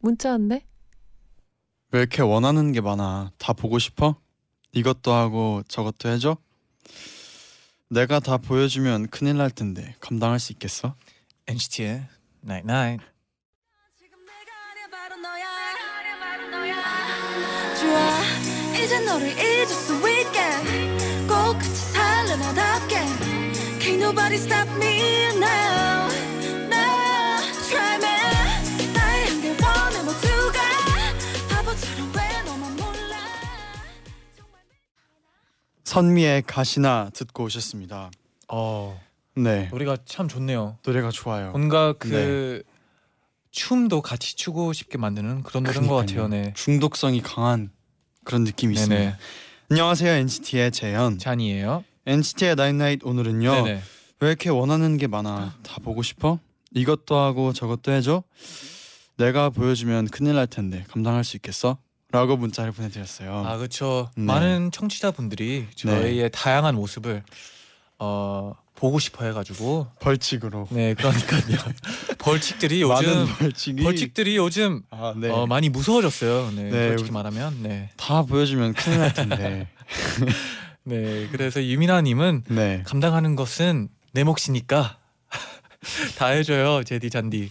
문자 0.00 0.30
왔네. 0.30 0.64
왜 1.92 2.00
이렇게 2.00 2.22
원하는 2.22 2.72
게 2.72 2.80
많아? 2.80 3.32
다 3.38 3.52
보고 3.52 3.78
싶어? 3.78 4.16
이것도 4.72 5.12
하고 5.12 5.62
저것도 5.68 6.08
해줘? 6.08 6.36
내가 7.88 8.20
다 8.20 8.38
보여주면 8.38 9.08
큰일 9.08 9.36
날 9.38 9.50
텐데 9.50 9.96
감당할 10.00 10.38
수 10.38 10.52
있겠어? 10.52 10.94
NCT의 11.48 12.06
Night 12.44 12.70
Night 12.70 13.04
선미의 35.94 36.42
가시나 36.42 37.10
듣고 37.12 37.44
오셨습니다. 37.44 38.12
어 38.48 38.96
네 39.36 39.68
노래가 39.70 39.96
참 40.04 40.28
좋네요. 40.28 40.76
노래가 40.84 41.10
좋아요. 41.10 41.50
뭔가 41.52 41.92
그 41.94 42.62
춤도 43.50 44.02
같이 44.02 44.36
추고 44.36 44.72
싶게 44.72 44.98
만드는 44.98 45.42
그런 45.42 45.62
노래인 45.64 45.86
것 45.88 45.94
같아요. 45.96 46.28
네. 46.28 46.52
중독성이 46.54 47.20
강한 47.22 47.70
그런 48.24 48.44
느낌이 48.44 48.74
네네. 48.74 48.84
있습니다. 48.84 49.18
안녕하세요 49.70 50.12
NCT의 50.12 50.70
재현. 50.72 51.18
쟈니예요. 51.18 51.84
NCT의 52.06 52.54
night 52.56 52.80
night 52.80 53.04
오늘은요. 53.04 53.50
네네. 53.52 53.80
왜 54.20 54.28
이렇게 54.28 54.48
원하는 54.50 54.96
게 54.96 55.06
많아? 55.08 55.56
다 55.62 55.76
보고 55.82 56.02
싶어? 56.02 56.38
이것도 56.72 57.16
하고 57.16 57.52
저것도 57.52 57.90
해줘? 57.92 58.22
내가 59.16 59.50
보여주면 59.50 60.06
큰일 60.08 60.34
날 60.34 60.46
텐데 60.46 60.84
감당할 60.88 61.24
수 61.24 61.36
있겠어? 61.36 61.78
라고 62.12 62.36
문자를 62.36 62.72
보내드렸어요. 62.72 63.44
아 63.46 63.56
그렇죠. 63.56 64.10
네. 64.16 64.24
많은 64.24 64.70
청취자분들이 64.72 65.68
저희의 65.76 66.30
다양한 66.32 66.74
모습을 66.74 67.22
어 67.98 68.54
보고 68.74 68.98
싶어 68.98 69.26
해가지고 69.26 69.86
벌칙으로 70.00 70.66
네 70.70 70.94
그러니까요. 70.94 71.42
벌칙들이 72.18 72.82
요즘 72.82 72.94
많은 72.94 73.26
벌칙이 73.26 73.82
벌칙들이 73.82 74.36
요즘 74.36 74.82
아, 74.90 75.14
네. 75.16 75.28
어, 75.28 75.46
많이 75.46 75.68
무서워졌어요. 75.68 76.50
네, 76.56 76.70
네, 76.70 76.88
솔직히 76.88 77.12
말하면 77.12 77.62
네. 77.62 77.90
다 77.96 78.22
보여주면 78.22 78.72
큰일 78.72 78.98
날 78.98 79.12
텐데. 79.12 79.68
네 80.82 81.28
그래서 81.30 81.62
유민아님은 81.62 82.44
네. 82.48 82.82
감당하는 82.86 83.36
것은 83.36 83.88
내 84.12 84.24
몫이니까 84.24 84.96
다 86.18 86.26
해줘요 86.28 86.82
제디 86.82 87.10
잔디. 87.10 87.50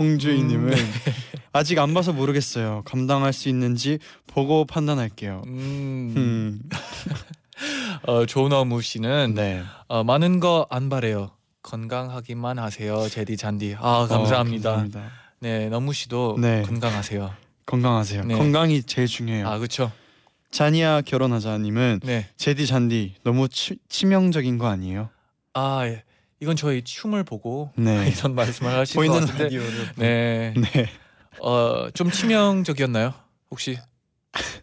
홍주희님은 0.00 0.72
음, 0.72 0.92
아직 1.52 1.78
안 1.78 1.92
봐서 1.94 2.12
모르겠어요. 2.12 2.82
감당할 2.86 3.32
수 3.32 3.48
있는지 3.48 3.98
보고 4.26 4.64
판단할게요. 4.64 5.42
음, 5.46 6.14
음. 6.16 6.60
어, 8.06 8.24
조너무 8.26 8.80
씨는 8.80 9.34
네. 9.34 9.62
어, 9.88 10.02
많은 10.02 10.40
거 10.40 10.66
안 10.70 10.88
바래요. 10.88 11.30
건강하기만 11.62 12.58
하세요, 12.58 13.06
제디 13.08 13.36
잔디. 13.36 13.76
아 13.78 14.06
감사합니다. 14.08 14.70
어, 14.70 14.76
감사합니다. 14.76 15.12
네, 15.40 15.68
너무 15.68 15.92
씨도 15.92 16.38
네. 16.40 16.62
건강하세요. 16.62 17.30
건강하세요. 17.66 18.24
네. 18.24 18.34
건강이 18.34 18.82
제일 18.84 19.06
중요해요. 19.06 19.46
아 19.46 19.58
그렇죠. 19.58 19.92
자니야 20.50 21.02
결혼하자님은 21.02 22.00
네. 22.02 22.26
제디 22.36 22.66
잔디 22.66 23.14
너무 23.22 23.48
치, 23.48 23.76
치명적인 23.88 24.56
거 24.58 24.66
아니에요? 24.68 25.10
아 25.54 25.82
예. 25.86 26.02
이건 26.40 26.56
저희 26.56 26.82
춤을 26.82 27.24
보고 27.24 27.70
네. 27.76 28.08
이런 28.16 28.34
말씀을 28.34 28.72
것 28.74 28.92
보이는 28.94 29.20
같은데. 29.20 29.44
라디오를. 29.44 29.88
네. 29.96 30.54
네. 30.56 30.90
어 31.40 31.90
좀 31.94 32.10
치명적이었나요? 32.10 33.14
혹시? 33.50 33.78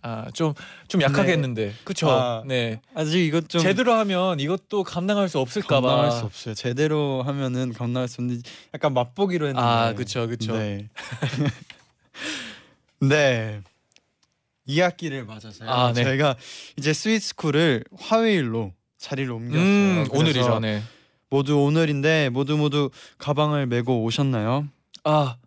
아 0.02 0.26
좀 0.34 0.54
좀 0.88 1.02
약하게 1.02 1.28
네. 1.28 1.32
했는데. 1.34 1.74
그렇죠. 1.84 2.10
아, 2.10 2.44
네. 2.48 2.82
아직 2.96 3.20
이것 3.24 3.48
좀 3.50 3.62
제대로 3.62 3.94
하면 3.94 4.40
이것도 4.40 4.84
감당할 4.84 5.30
수 5.30 5.40
없을까 5.40 5.82
봐. 5.82 5.88
감당할 5.90 6.12
수 6.20 6.26
없어요. 6.26 6.56
제대로 6.56 7.22
하면은 7.24 7.74
감당할 7.74 8.08
수 8.08 8.22
없는데 8.22 8.50
약간 8.74 8.94
맛보기로 8.94 9.48
했는데. 9.48 9.68
아, 9.68 9.94
그쵸, 9.94 10.28
그쵸. 10.28 10.58
네. 10.58 10.88
네. 13.02 13.62
2학기를 14.68 15.26
맞아서요. 15.26 15.70
아, 15.70 15.94
네. 15.94 16.04
저희가 16.04 16.36
이제 16.78 16.92
스위스쿨을 16.94 17.84
화요일로 17.98 18.74
자리를 18.98 19.32
옮겼어요. 19.32 19.62
음, 19.64 20.08
오늘이죠. 20.12 20.60
네. 20.60 20.82
모두 21.30 21.60
오늘인데 21.62 22.30
모두 22.30 22.58
모두 22.58 22.90
가방을 23.18 23.68
메고 23.68 24.04
오셨나요? 24.04 24.68
아. 25.04 25.38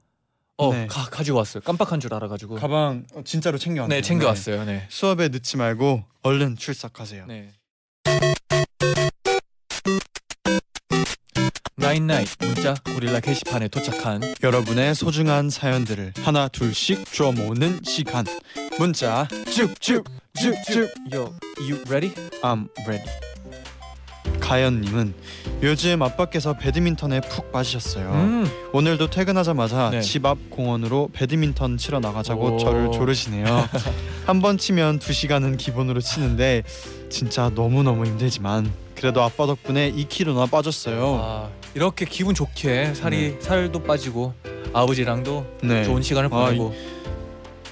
어, 0.56 0.74
네. 0.74 0.86
가, 0.86 1.04
가지고 1.08 1.38
왔어요. 1.38 1.62
깜빡한 1.62 2.00
줄 2.00 2.12
알아 2.12 2.28
가지고. 2.28 2.56
가방 2.56 3.04
어, 3.14 3.22
진짜로 3.24 3.56
챙겨왔나요? 3.56 3.96
네, 3.98 4.02
챙겨 4.02 4.26
왔어요. 4.26 4.64
네. 4.66 4.84
수업에 4.90 5.28
늦지 5.28 5.56
말고 5.56 6.04
얼른 6.22 6.56
출석하세요. 6.58 7.24
네. 7.26 7.50
나인나잇 11.76 12.28
문자 12.40 12.74
고릴라 12.94 13.20
게시판에 13.20 13.68
도착한 13.68 14.20
여러분의 14.42 14.94
소중한 14.94 15.48
사연들을 15.48 16.12
하나 16.22 16.46
둘씩 16.48 17.10
주워 17.10 17.32
모으는 17.32 17.80
시간. 17.82 18.26
문자 18.78 19.26
쭉쭉 19.50 20.04
쭉쭉 20.38 20.90
Yo, 21.10 21.32
you 21.58 21.82
ready? 21.88 22.12
I'm 22.42 22.68
ready. 22.86 23.08
가연님은 24.50 25.14
요즘 25.62 26.02
아빠께서 26.02 26.54
배드민턴에 26.54 27.20
푹 27.20 27.52
빠지셨어요. 27.52 28.10
음. 28.10 28.50
오늘도 28.72 29.08
퇴근하자마자 29.08 29.90
네. 29.90 30.00
집앞 30.00 30.38
공원으로 30.50 31.08
배드민턴 31.12 31.76
치러 31.76 32.00
나가자고 32.00 32.56
오. 32.56 32.58
저를 32.58 32.90
조르시네요. 32.90 33.46
한 34.26 34.40
번 34.40 34.58
치면 34.58 34.98
두 34.98 35.12
시간은 35.12 35.56
기본으로 35.56 36.00
치는데 36.00 36.64
진짜 37.10 37.48
너무 37.54 37.84
너무 37.84 38.06
힘들지만 38.06 38.72
그래도 38.96 39.22
아빠 39.22 39.46
덕분에 39.46 39.92
2kg나 39.92 40.50
빠졌어요. 40.50 41.20
아, 41.22 41.48
이렇게 41.76 42.04
기분 42.04 42.34
좋게 42.34 42.94
살이 42.94 43.36
살도 43.38 43.84
빠지고 43.84 44.34
아버지랑도 44.72 45.46
네, 45.62 45.84
좋은 45.84 46.02
시간을 46.02 46.28
아, 46.32 46.46
보내고 46.46 46.74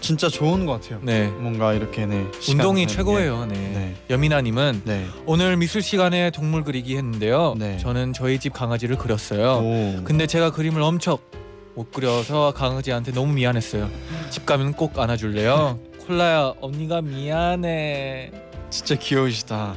진짜 0.01 0.29
좋은 0.29 0.65
것 0.67 0.81
같아요. 0.81 1.01
네. 1.03 1.27
뭔가 1.29 1.73
이렇게 1.73 2.07
네 2.07 2.27
운동이. 2.49 2.87
최고예요. 2.87 3.47
네. 3.47 3.55
네. 3.55 3.95
여민아님은 4.11 4.83
네. 4.85 5.07
오늘 5.27 5.57
미술 5.57 5.83
시간에 5.83 6.31
동물 6.31 6.65
그리기 6.65 6.97
했는데요. 6.97 7.57
네. 7.59 7.77
저는 7.79 8.13
저희 8.13 8.39
집 8.39 8.53
강아지를 8.53 8.97
그렸어요. 8.97 9.59
오. 9.59 10.05
근데 10.05 10.27
제가 10.27 10.51
그림을 10.53 10.81
엄청 10.83 11.19
못 11.75 11.93
그려서 11.93 12.53
강아지한테 12.57 13.13
너무 13.13 13.33
미안했어요. 13.35 13.89
집 14.31 14.47
가면 14.47 14.73
꼭 14.75 14.99
안아줄래요? 14.99 15.79
콜라야 16.07 16.55
언니가 16.61 17.01
미안해. 17.03 18.31
진짜 18.71 18.95
귀여우시다. 18.95 19.75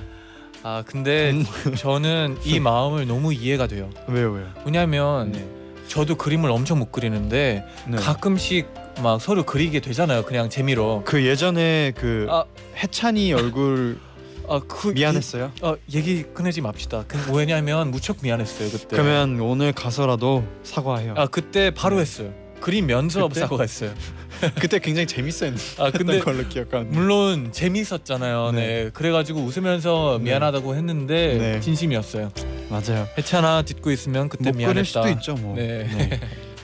아 0.64 0.84
근데 0.86 1.34
저는 1.78 2.38
이 2.46 2.60
마음을 2.62 3.08
너무 3.08 3.34
이해가 3.34 3.68
돼요. 3.68 3.90
왜요 4.08 4.31
왜요? 4.31 4.48
왜냐하면 4.66 5.31
네. 5.31 5.46
저도 5.88 6.16
그림을 6.16 6.50
엄청 6.51 6.80
못 6.80 6.92
그리는데 6.92 7.66
네. 7.88 7.98
가끔씩 7.98 8.68
막 9.01 9.21
서로 9.21 9.44
그리게 9.44 9.80
되잖아요. 9.80 10.24
그냥 10.24 10.50
재미로. 10.50 11.01
그 11.06 11.25
예전에 11.25 11.92
그 11.95 12.27
아, 12.30 12.44
해찬이 12.77 13.33
얼굴 13.33 13.98
아 14.50 14.59
그 14.68 14.89
미안했어요? 14.89 15.51
어 15.62 15.75
얘기 15.94 16.24
꺼내지 16.33 16.62
맙시다. 16.62 17.06
그 17.07 17.18
왜냐면 17.33 17.89
무척 17.92 18.18
미안했어요 18.21 18.69
그때. 18.69 18.88
그러면 18.89 19.39
오늘 19.39 19.71
가서라도 19.71 20.44
사과해요. 20.63 21.13
아 21.18 21.27
그때 21.27 21.71
바로 21.71 22.00
했어요. 22.01 22.33
그리면서 22.59 23.27
그때? 23.27 23.39
사과했어요. 23.42 23.92
그때 24.59 24.80
굉장히 24.80 25.07
재밌었는데 25.07 25.62
아 25.80 25.89
근데 25.92 26.19
걸로 26.21 26.47
기억하는데. 26.47 26.95
물론 26.95 27.51
재밌었잖아요. 27.51 28.51
네. 28.54 28.89
그래가지고 28.94 29.39
웃으면서 29.42 30.18
네. 30.19 30.25
미안하다고 30.25 30.75
했는데 30.75 31.38
네. 31.38 31.59
진심이었어요. 31.62 32.31
맞아요. 32.69 33.07
해찬아 33.18 33.62
듣고 33.63 33.89
있으면 33.92 34.27
그때 34.30 34.45
못 34.45 34.51
그릴 34.54 34.57
미안했다. 34.65 34.83
수도 34.83 35.07
있죠 35.09 35.33
뭐. 35.36 35.56
네. 35.56 35.88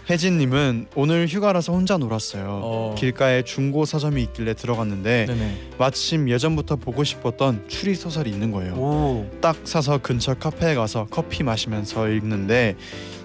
혜진님은 0.10 0.88
오늘 0.96 1.28
휴가라서 1.28 1.74
혼자 1.74 1.98
놀았어요. 1.98 2.62
어. 2.64 2.96
길가에 2.98 3.44
중고 3.44 3.86
서점이 3.86 4.22
있길래 4.24 4.54
들어갔는데 4.54 5.26
네네. 5.28 5.58
마침 5.78 6.30
예전부터 6.30 6.78
보고 6.78 7.04
싶었던 7.04 7.66
추리 7.68 7.94
소설이 7.94 8.30
있는 8.30 8.52
거예요. 8.52 8.74
오. 8.76 9.30
딱 9.42 9.58
사서 9.66 9.98
근처 9.98 10.34
카페에 10.34 10.76
가서 10.76 11.08
커피 11.10 11.44
마시면서 11.44 12.08
읽는데 12.08 12.76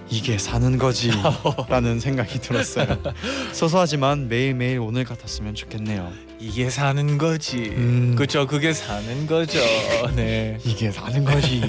이게 0.09 0.37
사는 0.37 0.77
거지라는 0.77 1.99
생각이 2.01 2.39
들었어요. 2.41 2.97
소소하지만 3.53 4.27
매일매일 4.27 4.79
오늘 4.79 5.05
같았으면 5.05 5.55
좋겠네요. 5.55 6.11
이게 6.43 6.69
사는 6.69 7.17
거지. 7.17 7.55
음. 7.77 8.15
그쵸 8.17 8.45
그게 8.45 8.73
사는 8.73 9.25
거죠. 9.25 9.59
네. 10.13 10.57
이게 10.65 10.91
사는 10.91 11.23
거지. 11.23 11.61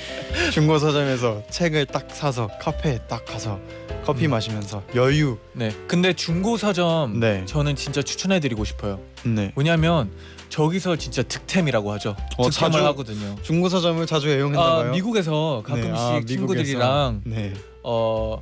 중고 0.50 0.78
서점에서 0.78 1.42
책을 1.50 1.84
딱 1.84 2.06
사서 2.10 2.48
카페에 2.58 3.00
딱 3.06 3.22
가서 3.26 3.60
커피 4.02 4.24
음. 4.24 4.30
마시면서 4.30 4.82
여유. 4.94 5.36
네. 5.52 5.76
근데 5.86 6.14
중고 6.14 6.56
서점 6.56 7.20
네. 7.20 7.44
저는 7.44 7.76
진짜 7.76 8.00
추천해 8.00 8.40
드리고 8.40 8.64
싶어요. 8.64 8.98
네. 9.24 9.52
왜냐면 9.56 10.10
저기서 10.48 10.96
진짜 10.96 11.22
득템이라고 11.22 11.92
하죠. 11.92 12.16
어, 12.38 12.48
득템을 12.48 12.72
자주 12.72 12.86
하거든요. 12.86 13.34
중고 13.42 13.68
서점을 13.68 14.06
자주 14.06 14.30
애용했나 14.30 14.62
아, 14.62 14.76
봐요. 14.76 14.92
미국에서 14.92 15.62
가끔씩 15.66 15.92
네, 15.92 15.98
아. 15.98 16.20
친구들이랑 16.26 17.20
네. 17.26 17.52
어 17.82 18.40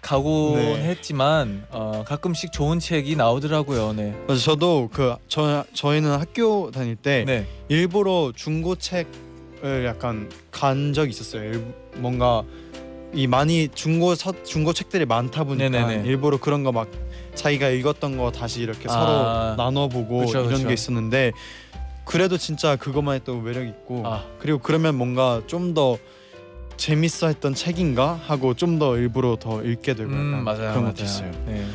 가곤 0.00 0.54
네. 0.54 0.82
했지만 0.84 1.64
어, 1.70 2.02
가끔씩 2.06 2.52
좋은 2.52 2.78
책이 2.78 3.16
나오더라고요. 3.16 3.92
네. 3.92 4.14
맞아 4.26 4.40
저도 4.40 4.88
그 4.92 5.14
저 5.28 5.64
저희는 5.74 6.10
학교 6.12 6.70
다닐 6.70 6.96
때 6.96 7.24
네. 7.26 7.46
일부러 7.68 8.32
중고 8.34 8.76
책을 8.76 9.84
약간 9.84 10.30
간 10.50 10.92
적이 10.92 11.10
있었어요. 11.10 11.42
일- 11.52 11.74
뭔가 11.96 12.42
이 13.12 13.26
많이 13.26 13.68
중고 13.74 14.14
서, 14.14 14.32
중고 14.44 14.72
책들이 14.72 15.04
많다 15.04 15.44
보니까 15.44 15.68
네네네. 15.68 16.08
일부러 16.08 16.38
그런 16.38 16.62
거 16.64 16.72
막 16.72 16.88
자기가 17.34 17.68
읽었던 17.68 18.16
거 18.16 18.30
다시 18.32 18.60
이렇게 18.62 18.88
아. 18.88 18.92
서로 18.92 19.56
나눠보고 19.56 20.20
그쵸, 20.26 20.40
이런 20.40 20.52
그쵸. 20.54 20.68
게 20.68 20.74
있었는데 20.74 21.32
그래도 22.04 22.36
진짜 22.38 22.74
그것만의 22.76 23.20
또 23.24 23.36
매력 23.40 23.66
있고 23.66 24.02
아. 24.06 24.24
그리고 24.40 24.58
그러면 24.58 24.96
뭔가 24.96 25.42
좀더 25.46 25.98
재밌어 26.84 27.26
했던 27.28 27.54
책인가 27.54 28.18
하고 28.26 28.54
좀 28.54 28.78
더 28.80 28.96
일부러 28.96 29.36
더 29.38 29.62
읽게 29.62 29.94
되고 29.94 30.10
음, 30.10 30.42
맞아요. 30.44 30.58
그런 30.70 30.74
맞아요. 30.82 30.86
것도 30.94 31.04
있어요. 31.04 31.30
네. 31.46 31.66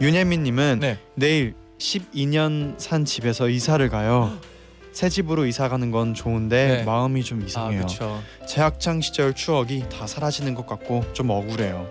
윤혜민님은 0.00 0.78
네. 0.80 0.98
내일 1.14 1.52
12년 1.78 2.74
산 2.78 3.04
집에서 3.04 3.50
이사를 3.50 3.86
가요. 3.90 4.32
새 4.92 5.10
집으로 5.10 5.44
이사 5.44 5.68
가는 5.68 5.90
건 5.90 6.14
좋은데 6.14 6.78
네. 6.78 6.84
마음이 6.84 7.22
좀 7.22 7.42
아, 7.42 7.44
이상해요. 7.46 7.80
그렇죠. 7.80 8.22
제 8.46 8.62
학창 8.62 9.02
시절 9.02 9.34
추억이 9.34 9.84
다 9.90 10.06
사라지는 10.06 10.54
것 10.54 10.66
같고 10.66 11.04
좀 11.12 11.28
억울해요. 11.28 11.86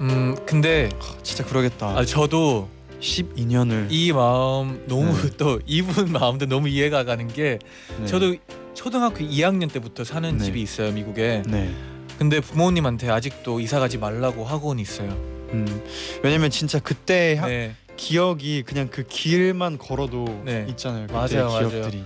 음, 0.00 0.34
근데 0.46 0.88
하, 0.98 1.14
진짜 1.22 1.44
그러겠다. 1.44 1.88
아, 1.98 2.04
저도 2.04 2.68
12년을 3.00 3.88
이 3.90 4.12
마음 4.12 4.82
너무 4.88 5.12
네. 5.20 5.30
또 5.36 5.60
이분 5.66 6.12
마음도 6.12 6.46
너무 6.46 6.68
이해가 6.68 7.04
가는 7.04 7.28
게 7.28 7.58
네. 8.00 8.06
저도 8.06 8.34
초등학교 8.80 9.24
2학년 9.24 9.72
때부터 9.72 10.04
사는 10.04 10.36
네. 10.36 10.44
집이 10.44 10.60
있어요 10.60 10.92
미국에. 10.92 11.42
네. 11.46 11.70
근데 12.18 12.40
부모님한테 12.40 13.10
아직도 13.10 13.58
이사 13.60 13.80
가지 13.80 13.98
말라고 13.98 14.44
하고는 14.44 14.80
있어요. 14.82 15.10
음. 15.52 15.82
왜냐면 16.22 16.50
진짜 16.50 16.78
그때 16.78 17.36
학- 17.40 17.48
네. 17.48 17.74
기억이 17.96 18.62
그냥 18.62 18.88
그 18.90 19.02
길만 19.04 19.78
걸어도 19.78 20.42
네. 20.44 20.66
있잖아요. 20.68 21.06
그때 21.06 21.14
맞아요, 21.14 21.48
맞아요. 21.50 21.68
기억들이. 21.70 22.04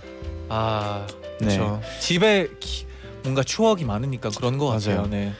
아, 0.49 1.07
네. 1.41 1.47
그렇죠. 1.47 1.81
집에 1.99 2.49
기, 2.61 2.87
뭔가 3.25 3.43
추억이 3.43 3.85
많으니까 3.85 4.31
그런 4.31 4.57
것 4.57 4.67
같아요. 4.69 4.97
맞아요. 4.99 5.09
네. 5.11 5.33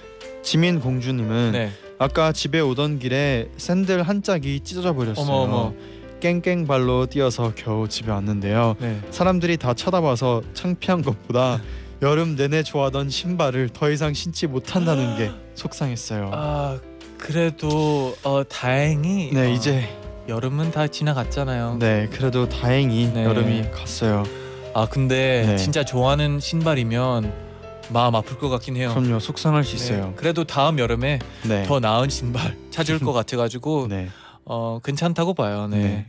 지민 0.43 0.81
공주님은 0.81 1.53
네. 1.53 1.71
아까 1.99 2.33
집에 2.33 2.59
오던 2.61 2.99
길에 2.99 3.49
샌들 3.57 4.03
한 4.03 4.23
짝이 4.23 4.61
찢어져 4.61 4.95
버렸어요. 4.95 5.25
어머 5.25 5.35
어머. 5.43 5.75
깽깽 6.21 6.67
발로 6.67 7.07
뛰어서 7.07 7.53
겨우 7.57 7.89
집에 7.89 8.13
왔는데요. 8.13 8.77
네. 8.79 9.01
사람들이 9.11 9.57
다 9.57 9.75
쳐다봐서 9.75 10.43
창피한 10.55 11.03
것보다 11.03 11.61
여름 12.03 12.37
내내 12.37 12.63
좋아하던 12.63 13.11
신발을 13.11 13.71
더 13.71 13.91
이상 13.91 14.15
신지 14.15 14.47
못한다는 14.47 15.17
게 15.19 15.31
속상했어요. 15.55 16.31
아, 16.33 16.79
그래도 17.19 18.17
어 18.23 18.43
다행히 18.49 19.31
네 19.33 19.49
어, 19.49 19.51
이제 19.51 19.89
여름은 20.29 20.71
다 20.71 20.87
지나갔잖아요. 20.87 21.77
네 21.81 22.09
그래도 22.13 22.49
다행히 22.49 23.11
네. 23.13 23.25
여름이 23.25 23.71
갔어요. 23.73 24.25
아, 24.75 24.87
근데 24.89 25.45
네. 25.47 25.57
진짜 25.57 25.85
좋아하는 25.85 26.39
신발이면 26.39 27.51
마음 27.93 28.15
아플 28.15 28.39
것 28.39 28.49
같긴 28.49 28.77
해요. 28.77 28.93
그럼요 28.95 29.19
속상할 29.19 29.65
수 29.65 29.77
네. 29.77 29.83
있어요. 29.85 30.13
그래도 30.17 30.45
다음 30.45 30.79
여름에 30.79 31.19
네. 31.43 31.65
더 31.65 31.81
나은 31.81 32.09
신발 32.09 32.57
찾을 32.71 32.99
것 33.01 33.13
같아가지고 33.13 33.89
네. 33.89 34.09
어 34.53 34.81
괜찮다고 34.83 35.35
봐요. 35.35 35.69
네. 35.69 35.79
네. 35.79 36.07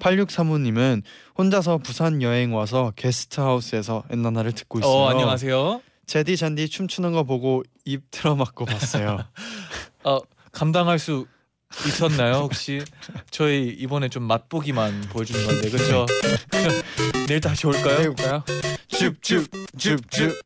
8635님은 0.00 1.02
혼자서 1.38 1.78
부산 1.78 2.20
여행 2.20 2.54
와서 2.54 2.92
게스트하우스에서 2.94 4.04
엔나나를 4.10 4.52
듣고 4.52 4.80
있어요. 4.80 4.92
어 4.92 5.08
안녕하세요. 5.08 5.80
제디 6.06 6.36
잔디 6.36 6.68
춤추는 6.68 7.12
거 7.12 7.22
보고 7.22 7.62
입 7.86 8.02
틀어막고 8.10 8.66
봤어요. 8.66 9.24
어 10.04 10.18
감당할 10.52 10.98
수 10.98 11.26
있었나요 11.86 12.34
혹시? 12.34 12.84
저희 13.30 13.68
이번에 13.68 14.10
좀 14.10 14.24
맛보기만 14.24 15.06
보여주는 15.08 15.46
건데 15.46 15.70
그렇죠? 15.70 16.04
내일 17.28 17.40
다시 17.40 17.66
올까요? 17.66 18.00
해볼까요? 18.00 18.44
줍줍줍줍 18.88 20.38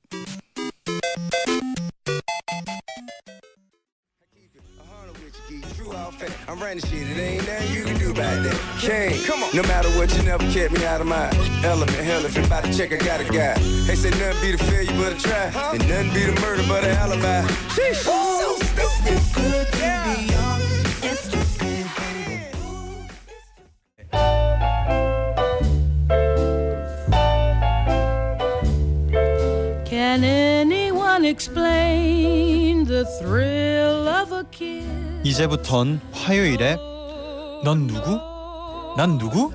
outfit. 6.05 6.33
I'm 6.49 6.61
running 6.61 6.81
shit. 6.81 7.09
It 7.09 7.19
ain't 7.19 7.47
nothing 7.47 7.75
you 7.75 7.85
can 7.85 7.99
do 7.99 8.11
about 8.11 8.43
that. 8.43 8.57
King, 8.79 9.25
come 9.25 9.43
on. 9.43 9.51
No 9.55 9.63
matter 9.63 9.89
what, 9.91 10.15
you 10.17 10.23
never 10.23 10.45
kept 10.53 10.73
me 10.75 10.85
out 10.85 11.01
of 11.01 11.07
my 11.07 11.29
element. 11.65 11.97
Hell, 11.99 12.25
if 12.25 12.37
you 12.37 12.45
about 12.45 12.65
to 12.65 12.77
check, 12.77 12.93
I 12.93 12.97
got 12.97 13.21
a 13.21 13.25
guy. 13.25 13.55
They 13.87 13.97
say 13.97 14.11
nothing 14.11 14.43
be 14.43 14.53
the 14.53 14.65
failure 14.65 14.93
but 15.01 15.13
a 15.15 15.19
try, 15.19 15.47
and 15.73 15.89
nothing 15.89 16.13
be 16.13 16.25
the 16.31 16.41
murder 16.41 16.65
but 16.69 16.85
a 16.85 16.91
alibi. 16.99 17.43
Sheesh. 17.75 18.05
Oh, 18.07 18.59
so 18.59 18.67
stupid 18.67 19.21
good 19.35 19.67
to 19.67 19.79
be 20.05 20.17
young 20.33 20.61
and 21.09 21.19
stupid 21.19 21.87
Can 29.87 30.25
anyone 30.25 31.25
explain 31.25 32.85
the 32.85 33.07
thrill 33.19 34.09
of 34.09 34.33
a 34.33 34.45
kiss? 34.45 35.04
이제부턴 35.25 36.03
화요일에 36.13 36.77
넌 37.65 37.87
누구? 37.87 38.21
난 38.97 39.17
누구? 39.17 39.51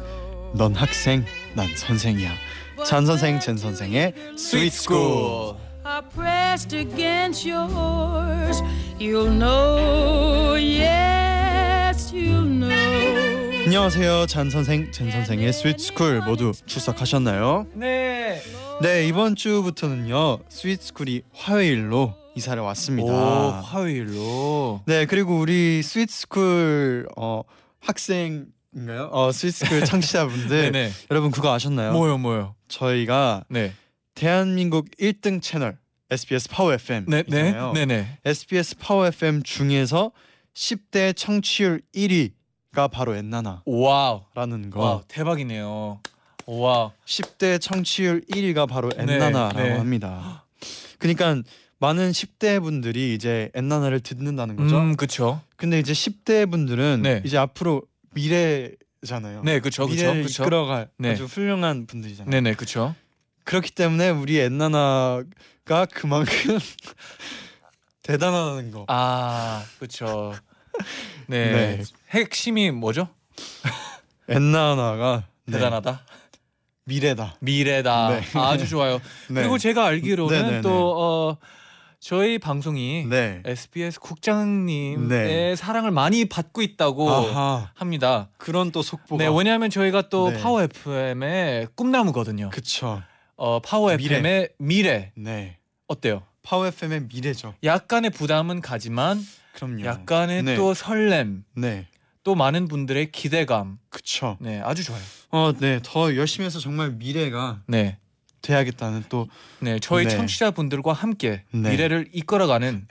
넌 0.53 0.73
학생, 0.73 1.23
난 1.53 1.67
선생이야. 1.75 2.31
잔 2.83 3.05
선생, 3.05 3.39
젠 3.39 3.55
선생의 3.55 4.13
스윗 4.35 4.73
스쿨. 4.73 4.97
are 5.85 6.01
pressed 6.13 6.75
against 6.75 7.47
yours. 7.47 8.61
You'll 8.99 9.29
know, 9.29 10.55
yes, 10.55 12.11
you'll 12.13 12.49
know. 12.49 13.63
안녕하세요, 13.65 14.25
잔 14.25 14.49
선생, 14.49 14.91
젠 14.91 15.11
선생의 15.11 15.53
Sweet 15.53 15.79
School 15.79 16.21
모두 16.21 16.51
출석하셨나요? 16.65 17.67
네. 17.75 18.41
네 18.81 19.05
이번 19.07 19.35
주부터는요 19.35 20.39
Sweet 20.49 20.81
School이 20.81 21.21
화요일로 21.33 22.15
이사를 22.35 22.61
왔습니다. 22.61 23.11
오 23.11 23.51
화요일로. 23.61 24.83
네 24.85 25.05
그리고 25.05 25.39
우리 25.39 25.81
Sweet 25.83 26.09
School 26.09 27.07
어, 27.17 27.43
학생인가요? 27.81 29.09
어 29.11 29.31
Sweet 29.31 29.51
School 29.55 29.85
청취자분들 29.85 30.71
네네. 30.71 30.91
여러분 31.11 31.31
그거 31.31 31.53
아셨나요? 31.53 31.91
뭐요 31.93 32.17
뭐요? 32.17 32.55
저희가 32.67 33.43
네. 33.49 33.73
대한민국 34.15 34.89
1등 34.99 35.41
채널 35.41 35.77
SBS 36.11 36.49
파워 36.49 36.73
FM 36.73 37.05
네 37.07 37.23
네. 37.27 37.47
있잖아요. 37.49 37.73
네 37.73 37.85
네. 37.85 38.17
SBS 38.25 38.77
파워 38.77 39.05
FM 39.07 39.43
중에서 39.43 40.11
10대 40.55 41.15
청취율 41.15 41.81
1위가 41.95 42.89
바로 42.91 43.15
엔나나라는 43.15 43.61
wow. 43.65 44.21
거. 44.71 44.79
와 44.79 45.01
대박이네요. 45.07 46.01
와. 46.47 46.91
10대 47.05 47.61
청취율 47.61 48.21
1위가 48.31 48.67
바로 48.67 48.89
네, 48.89 49.03
엔나나라고 49.03 49.59
네. 49.61 49.77
합니다. 49.77 50.45
그러니까 50.97 51.41
많은 51.79 52.11
10대 52.11 52.61
분들이 52.61 53.13
이제 53.15 53.49
엔나나를 53.53 54.01
듣는다는 54.01 54.55
거죠. 54.57 54.77
음 54.77 54.95
그쵸. 54.97 55.41
근데 55.55 55.79
이제 55.79 55.93
10대 55.93 56.49
분들은 56.51 57.01
네. 57.03 57.21
이제 57.25 57.37
앞으로 57.37 57.83
미래잖아요. 58.13 59.43
네 59.43 59.59
그쵸 59.61 59.87
미래를 59.87 60.23
그쵸. 60.23 60.43
이끌어갈 60.43 60.89
네. 60.97 61.11
아주 61.11 61.25
훌륭한 61.25 61.85
분들이잖아요. 61.87 62.29
네 62.29 62.41
네 62.41 62.53
그쵸. 62.55 62.95
그렇기 63.45 63.71
때문에 63.71 64.09
우리 64.09 64.37
엔나나가 64.39 65.85
그만큼 65.93 66.59
대단하다는 68.03 68.71
거. 68.71 68.85
아 68.87 69.63
그쵸. 69.79 70.33
네. 71.27 71.51
네. 71.77 71.83
핵심이 72.11 72.71
뭐죠? 72.71 73.07
엔나나가 74.27 75.23
네, 75.45 75.53
대단하다. 75.53 76.01
미래다. 76.85 77.35
미래다. 77.39 78.09
네. 78.09 78.39
아주 78.39 78.67
좋아요. 78.67 78.99
네. 79.29 79.41
그리고 79.41 79.57
제가 79.57 79.85
알기로는 79.85 80.41
네, 80.43 80.51
네, 80.55 80.61
또 80.61 80.95
어, 80.97 81.37
저희 81.99 82.39
방송이 82.39 83.05
네. 83.09 83.41
SBS 83.45 83.99
국장님의 83.99 85.07
네. 85.07 85.55
사랑을 85.55 85.91
많이 85.91 86.25
받고 86.25 86.61
있다고 86.61 87.09
아하. 87.09 87.71
합니다. 87.75 88.29
그런 88.37 88.71
또 88.71 88.81
속보가. 88.81 89.21
네, 89.23 89.29
왜냐하면 89.35 89.69
저희가 89.69 90.07
또 90.09 90.31
네. 90.31 90.41
파워 90.41 90.61
FM의 90.63 91.67
꿈나무거든요. 91.75 92.49
그쵸. 92.51 93.01
어, 93.35 93.59
파워 93.59 93.95
미래. 93.97 94.15
FM의 94.15 94.49
미래 94.59 95.11
네. 95.15 95.57
어때요? 95.87 96.23
파워 96.41 96.67
FM의 96.67 97.07
미래죠. 97.13 97.53
약간의 97.63 98.11
부담은 98.11 98.61
가지만 98.61 99.19
그럼요. 99.53 99.83
약간의 99.83 100.43
네. 100.43 100.55
또 100.55 100.73
설렘, 100.73 101.43
네. 101.53 101.85
또 102.23 102.33
많은 102.33 102.69
분들의 102.69 103.11
기대감. 103.11 103.77
그쵸. 103.89 104.37
네, 104.39 104.61
아주 104.63 104.85
좋아요. 104.85 105.01
어, 105.31 105.51
네. 105.51 105.81
더 105.83 106.15
열심히 106.15 106.45
해서 106.45 106.59
정말 106.59 106.91
미래가 106.91 107.61
네, 107.67 107.97
돼야겠다는 108.41 109.03
또 109.09 109.27
네, 109.59 109.79
저희 109.79 110.05
네. 110.05 110.09
청취자분들과 110.11 110.93
함께 110.93 111.43
네. 111.51 111.71
미래를 111.71 112.07
이끌어가는 112.11 112.87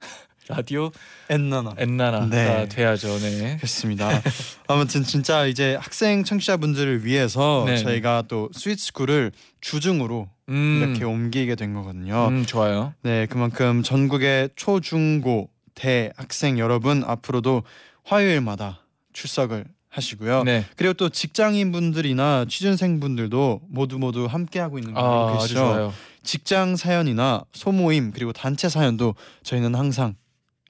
라디오 0.48 0.92
엔나나. 1.28 1.74
엔나나가 1.76 2.26
네. 2.26 2.68
돼야죠. 2.68 3.18
네. 3.18 3.56
그렇습니다. 3.56 4.08
아무튼 4.68 5.02
진짜 5.02 5.46
이제 5.46 5.76
학생 5.80 6.22
청취자분들을 6.22 7.04
위해서 7.04 7.64
네. 7.66 7.78
저희가 7.78 8.24
또 8.28 8.48
Sweet 8.52 8.81
School을 8.81 9.32
주중으로 9.60 10.28
음, 10.48 10.82
이렇게 10.82 11.04
옮기게 11.04 11.56
된 11.56 11.74
거거든요. 11.74 12.28
음, 12.28 12.46
좋아요. 12.46 12.94
네, 13.02 13.26
그만큼 13.26 13.82
전국의 13.82 14.50
초중고 14.54 15.50
대학생 15.74 16.58
여러분 16.58 17.02
앞으로도 17.04 17.64
화요일마다 18.04 18.84
출석을 19.12 19.64
하시고요. 19.96 20.44
네. 20.44 20.64
그리고 20.76 20.92
또 20.94 21.08
직장인 21.08 21.72
분들이나 21.72 22.44
취준생 22.48 23.00
분들도 23.00 23.62
모두 23.68 23.98
모두 23.98 24.26
함께 24.26 24.60
하고 24.60 24.78
있는 24.78 24.94
거 24.94 25.00
아, 25.00 25.26
알고 25.30 25.38
계시죠? 25.42 25.92
직장 26.22 26.76
사연이나 26.76 27.44
소모임 27.52 28.12
그리고 28.12 28.32
단체 28.32 28.68
사연도 28.68 29.14
저희는 29.42 29.74
항상 29.74 30.14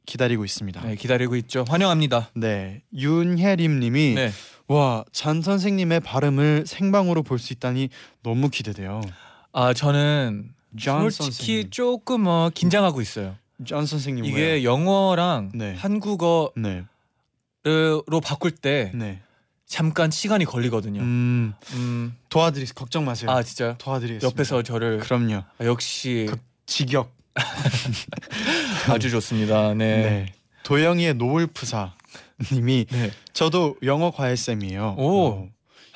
기다리고 0.06 0.44
있습니다. 0.44 0.80
네, 0.82 0.94
기다리고 0.94 1.34
있죠. 1.36 1.64
환영합니다. 1.68 2.30
네, 2.34 2.82
윤혜림님이 2.94 4.14
네. 4.14 4.30
와 4.68 4.93
쟌 4.93 5.42
선생님의 5.42 6.00
발음을 6.00 6.64
생방으로 6.66 7.22
볼 7.22 7.38
수 7.38 7.52
있다니 7.52 7.88
너무 8.22 8.48
기대돼요. 8.50 9.00
아, 9.52 9.72
저는 9.72 10.50
존 10.78 11.10
솔직히 11.10 11.30
선생님. 11.46 11.70
조금 11.70 12.26
어, 12.26 12.50
긴장하고 12.54 13.00
있어요. 13.00 13.34
존 13.64 13.86
선생님 13.86 14.24
이게 14.24 14.36
왜요? 14.54 14.70
영어랑 14.70 15.50
네. 15.54 15.74
한국어 15.76 16.52
로 17.70 18.02
네, 18.06 18.20
바꿀 18.22 18.50
때 18.52 18.92
네. 18.94 19.20
잠깐 19.66 20.10
시간이 20.10 20.44
걸리거든요. 20.44 21.00
음, 21.00 21.54
음 21.72 22.16
도와드리 22.28 22.66
걱정 22.74 23.04
마세요. 23.04 23.30
아 23.30 23.42
진짜요? 23.42 23.74
도와드리겠습니다. 23.78 24.26
옆에서 24.26 24.62
저를 24.62 24.98
그럼요. 25.00 25.42
아, 25.58 25.64
역시 25.64 26.26
그- 26.28 26.36
직역. 26.66 27.14
아주 28.88 29.10
좋습니다. 29.10 29.74
네. 29.74 29.96
네. 30.02 30.32
도영이의 30.62 31.14
노을프사 31.14 31.92
님이 32.52 32.86
네. 32.90 33.10
저도 33.32 33.76
영어 33.82 34.10
과외 34.10 34.36
쌤이에요. 34.36 34.94
오. 34.98 35.48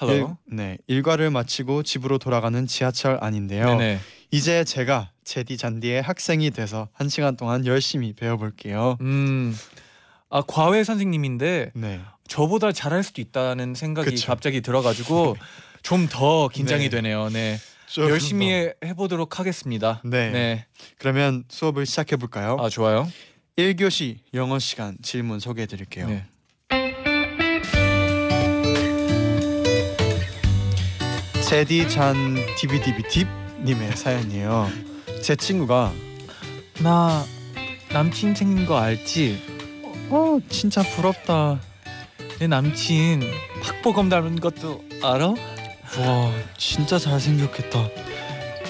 일, 0.02 0.08
hello. 0.08 0.36
네 0.50 0.78
일과를 0.86 1.30
마치고 1.30 1.82
집으로 1.82 2.18
돌아가는 2.18 2.66
지하철 2.66 3.18
안인데요. 3.20 3.76
네네. 3.76 4.00
이제 4.30 4.64
제가 4.64 5.10
제디 5.24 5.56
잔디의 5.56 6.02
학생이 6.02 6.50
돼서 6.50 6.88
한 6.92 7.08
시간 7.08 7.36
동안 7.36 7.66
열심히 7.66 8.12
배워볼게요. 8.12 8.96
음. 9.00 9.56
아 10.30 10.42
과외 10.46 10.84
선생님인데 10.84 11.72
네. 11.74 12.00
저보다 12.28 12.70
잘할 12.72 13.02
수도 13.02 13.20
있다는 13.20 13.74
생각이 13.74 14.10
그쵸. 14.10 14.26
갑자기 14.28 14.60
들어가지고 14.60 15.36
좀 15.82 16.06
더 16.08 16.48
긴장이 16.48 16.84
네. 16.84 16.88
되네요. 16.90 17.28
네. 17.30 17.58
열심히 17.98 18.46
더. 18.46 18.52
해, 18.52 18.72
해보도록 18.84 19.40
하겠습니다. 19.40 20.00
네. 20.04 20.30
네. 20.30 20.66
그러면 20.98 21.42
수업을 21.48 21.84
시작해 21.86 22.16
볼까요? 22.16 22.56
아 22.60 22.68
좋아요. 22.68 23.08
1교시 23.58 24.18
영어 24.34 24.58
시간 24.60 24.96
질문 25.02 25.40
소개해 25.40 25.66
드릴게요. 25.66 26.06
네. 26.08 26.24
제디 31.48 31.88
잔 31.88 32.14
디비디비 32.56 33.02
딥 33.08 33.26
님의 33.64 33.96
사연이에요. 33.96 34.68
제 35.22 35.34
친구가 35.34 35.92
나 36.82 37.24
남친 37.92 38.34
생긴 38.36 38.66
거 38.66 38.78
알지? 38.78 39.59
어 40.10 40.40
진짜 40.48 40.82
부럽다. 40.82 41.60
내 42.40 42.46
남친 42.48 43.22
박보검 43.62 44.08
닮은 44.08 44.40
것도 44.40 44.82
알아? 45.02 45.28
와 45.28 46.32
진짜 46.58 46.98
잘생겼겠다. 46.98 47.88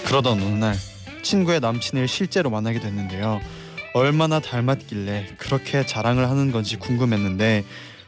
그러던 0.04 0.42
어느 0.42 0.54
날 0.54 0.76
친구의 1.23 1.61
남친을 1.61 2.09
실제로 2.09 2.50
만나게 2.50 2.80
됐는데요. 2.80 3.40
얼마나 3.94 4.38
닮았길래 4.38 5.37
그렇게 5.38 5.85
자랑을 5.85 6.28
하는 6.28 6.52
건지 6.52 6.76
궁금했는데 6.76 7.64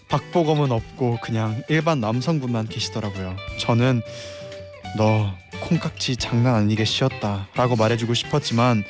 박보검은 0.08 0.70
없고 0.70 1.18
그냥 1.22 1.62
일반 1.68 2.00
남성분만 2.00 2.68
계시더라고요. 2.68 3.36
저는 3.58 4.02
너 4.98 5.32
콩깍지 5.68 6.16
장난 6.16 6.54
아니게 6.56 6.84
씌었다 6.84 7.48
라고 7.54 7.76
말해주고 7.76 8.12
싶었지만 8.12 8.84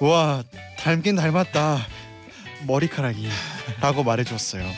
와 0.00 0.44
닮긴 0.78 1.16
닮았다 1.16 1.78
머리카락이라고 2.66 4.04
말해줬어요. 4.04 4.68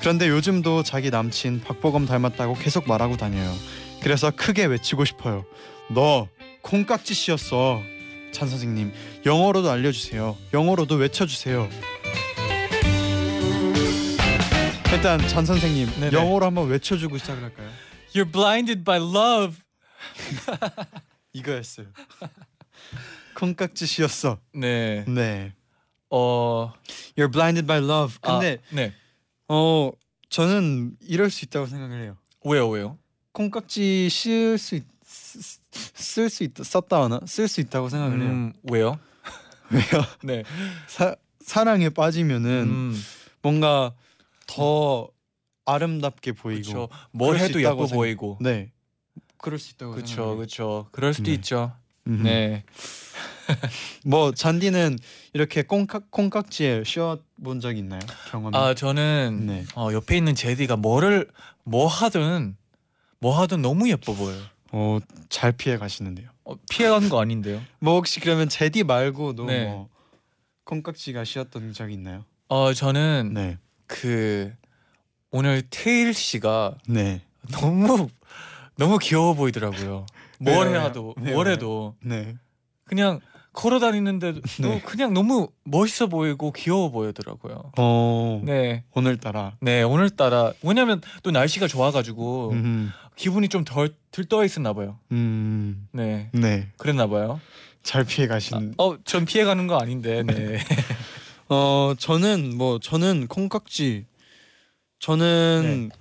그런데 0.00 0.28
요즘도 0.28 0.82
자기 0.82 1.10
남친 1.10 1.62
박보검 1.62 2.06
닮았다고 2.06 2.54
계속 2.54 2.86
말하고 2.86 3.16
다녀요. 3.16 3.54
그래서 4.02 4.30
크게 4.30 4.66
외치고 4.66 5.04
싶어요. 5.04 5.44
너 5.90 6.28
콩깍지 6.62 7.14
씌었어. 7.14 7.82
찬 8.32 8.48
선생님 8.48 8.92
영어로도 9.24 9.70
알려주세요. 9.70 10.36
영어로도 10.52 10.96
외쳐주세요. 10.96 11.68
일단 14.92 15.18
잔 15.28 15.44
선생님 15.44 15.90
네네. 16.00 16.12
영어로 16.16 16.46
한번 16.46 16.68
외쳐주고 16.68 17.18
시작을 17.18 17.42
할까요? 17.42 17.68
You're 18.14 18.30
blinded 18.30 18.84
by 18.84 18.98
love. 18.98 19.56
이거였어요. 21.32 21.86
콩깍지 23.34 23.86
씌었어. 23.86 24.38
네. 24.54 25.04
네. 25.06 25.52
어. 26.16 26.72
You're 27.16 27.30
blinded 27.32 27.66
by 27.66 27.78
love. 27.78 28.18
근데 28.20 28.58
아, 28.70 28.74
네. 28.74 28.92
어 29.48 29.90
저는 30.30 30.96
이럴 31.00 31.30
수 31.30 31.44
있다고 31.44 31.66
생각을 31.66 32.02
해요. 32.02 32.16
왜요 32.44 32.68
왜요? 32.68 32.98
콩깍지 33.32 34.08
씌울 34.08 34.56
수쓸수 34.58 36.44
있다 36.44 36.64
썼다거나 36.64 37.20
쓸 37.26 37.48
수 37.48 37.60
있다고 37.60 37.88
생각을 37.88 38.20
해요. 38.22 38.30
음, 38.30 38.52
왜요? 38.70 38.98
왜요? 39.70 40.04
네. 40.22 40.42
사, 40.86 41.14
사랑에 41.40 41.90
빠지면은 41.90 42.50
음, 42.68 43.02
뭔가 43.42 43.92
더 44.46 45.08
아름답게 45.64 46.32
보이고 46.32 46.62
그렇죠. 46.72 46.88
뭘 47.10 47.38
해도 47.38 47.60
예뻐 47.60 47.86
생각- 47.86 47.94
보이고. 47.94 48.38
네 48.40 48.72
그럴 49.38 49.58
수 49.58 49.72
있다고 49.74 49.92
그렇죠, 49.92 50.08
생각해요. 50.14 50.36
그렇죠. 50.36 50.88
그럴 50.92 51.12
수도 51.14 51.26
네. 51.30 51.34
있죠. 51.34 51.72
음. 52.06 52.22
네. 52.22 52.64
뭐 54.04 54.32
잔디는 54.32 54.98
이렇게 55.36 55.60
콩깍 55.60 56.10
콩깍지에 56.10 56.84
씌워본 56.84 57.60
적 57.60 57.76
있나요? 57.76 58.00
경험이? 58.30 58.56
아 58.56 58.72
저는 58.72 59.42
네. 59.46 59.64
어, 59.74 59.90
옆에 59.92 60.16
있는 60.16 60.34
제디가 60.34 60.76
뭐를 60.76 61.28
뭐 61.62 61.86
하든 61.86 62.56
뭐 63.20 63.38
하든 63.38 63.60
너무 63.60 63.90
예뻐 63.90 64.14
보여요. 64.14 64.40
어, 64.72 64.98
잘 65.28 65.52
피해 65.52 65.76
가시는데요. 65.76 66.30
어, 66.44 66.54
피해간 66.70 67.10
거 67.10 67.20
아닌데요? 67.20 67.60
뭐 67.80 67.96
혹시 67.96 68.18
그러면 68.18 68.48
제디 68.48 68.84
말고도 68.84 69.44
네. 69.44 69.66
뭐 69.66 69.90
콩깍지가 70.64 71.24
씌었던 71.24 71.74
적이 71.74 71.92
있나요? 71.92 72.24
어 72.48 72.72
저는 72.72 73.32
네. 73.34 73.58
그 73.86 74.54
오늘 75.30 75.64
테일 75.68 76.14
씨가 76.14 76.78
네. 76.88 77.20
너무 77.52 78.08
너무 78.76 78.96
귀여워 78.96 79.34
보이더라고요. 79.34 80.06
뭘? 80.40 80.74
해도? 80.74 81.14
뭘 81.18 81.46
왜요? 81.46 81.52
해도 81.52 81.94
네. 82.00 82.36
그냥 82.84 83.20
걸어 83.56 83.80
다니는데도 83.80 84.40
네. 84.62 84.80
그냥 84.82 85.14
너무 85.14 85.48
멋있어 85.64 86.06
보이고 86.06 86.52
귀여워 86.52 86.90
보이더라고요. 86.90 87.72
어. 87.78 88.42
네. 88.44 88.84
오늘따라 88.94 89.56
네 89.60 89.82
오늘따라 89.82 90.52
왜냐면 90.62 91.00
또 91.22 91.30
날씨가 91.32 91.66
좋아가지고 91.66 92.50
음. 92.52 92.92
기분이 93.16 93.48
좀 93.48 93.64
덜 93.64 93.94
들떠 94.12 94.44
있었나 94.44 94.74
봐요. 94.74 94.98
음. 95.10 95.88
네 95.90 96.28
네. 96.32 96.68
그랬나 96.76 97.08
봐요. 97.08 97.40
잘 97.82 98.04
피해 98.04 98.26
가신 98.26 98.74
어전 98.76 99.24
피해 99.24 99.44
가는 99.44 99.66
거 99.66 99.78
아닌데 99.78 100.22
네. 100.22 100.58
어 101.48 101.94
저는 101.98 102.56
뭐 102.56 102.78
저는 102.78 103.26
콩깍지 103.26 104.04
저는 104.98 105.88
네. 105.90 105.96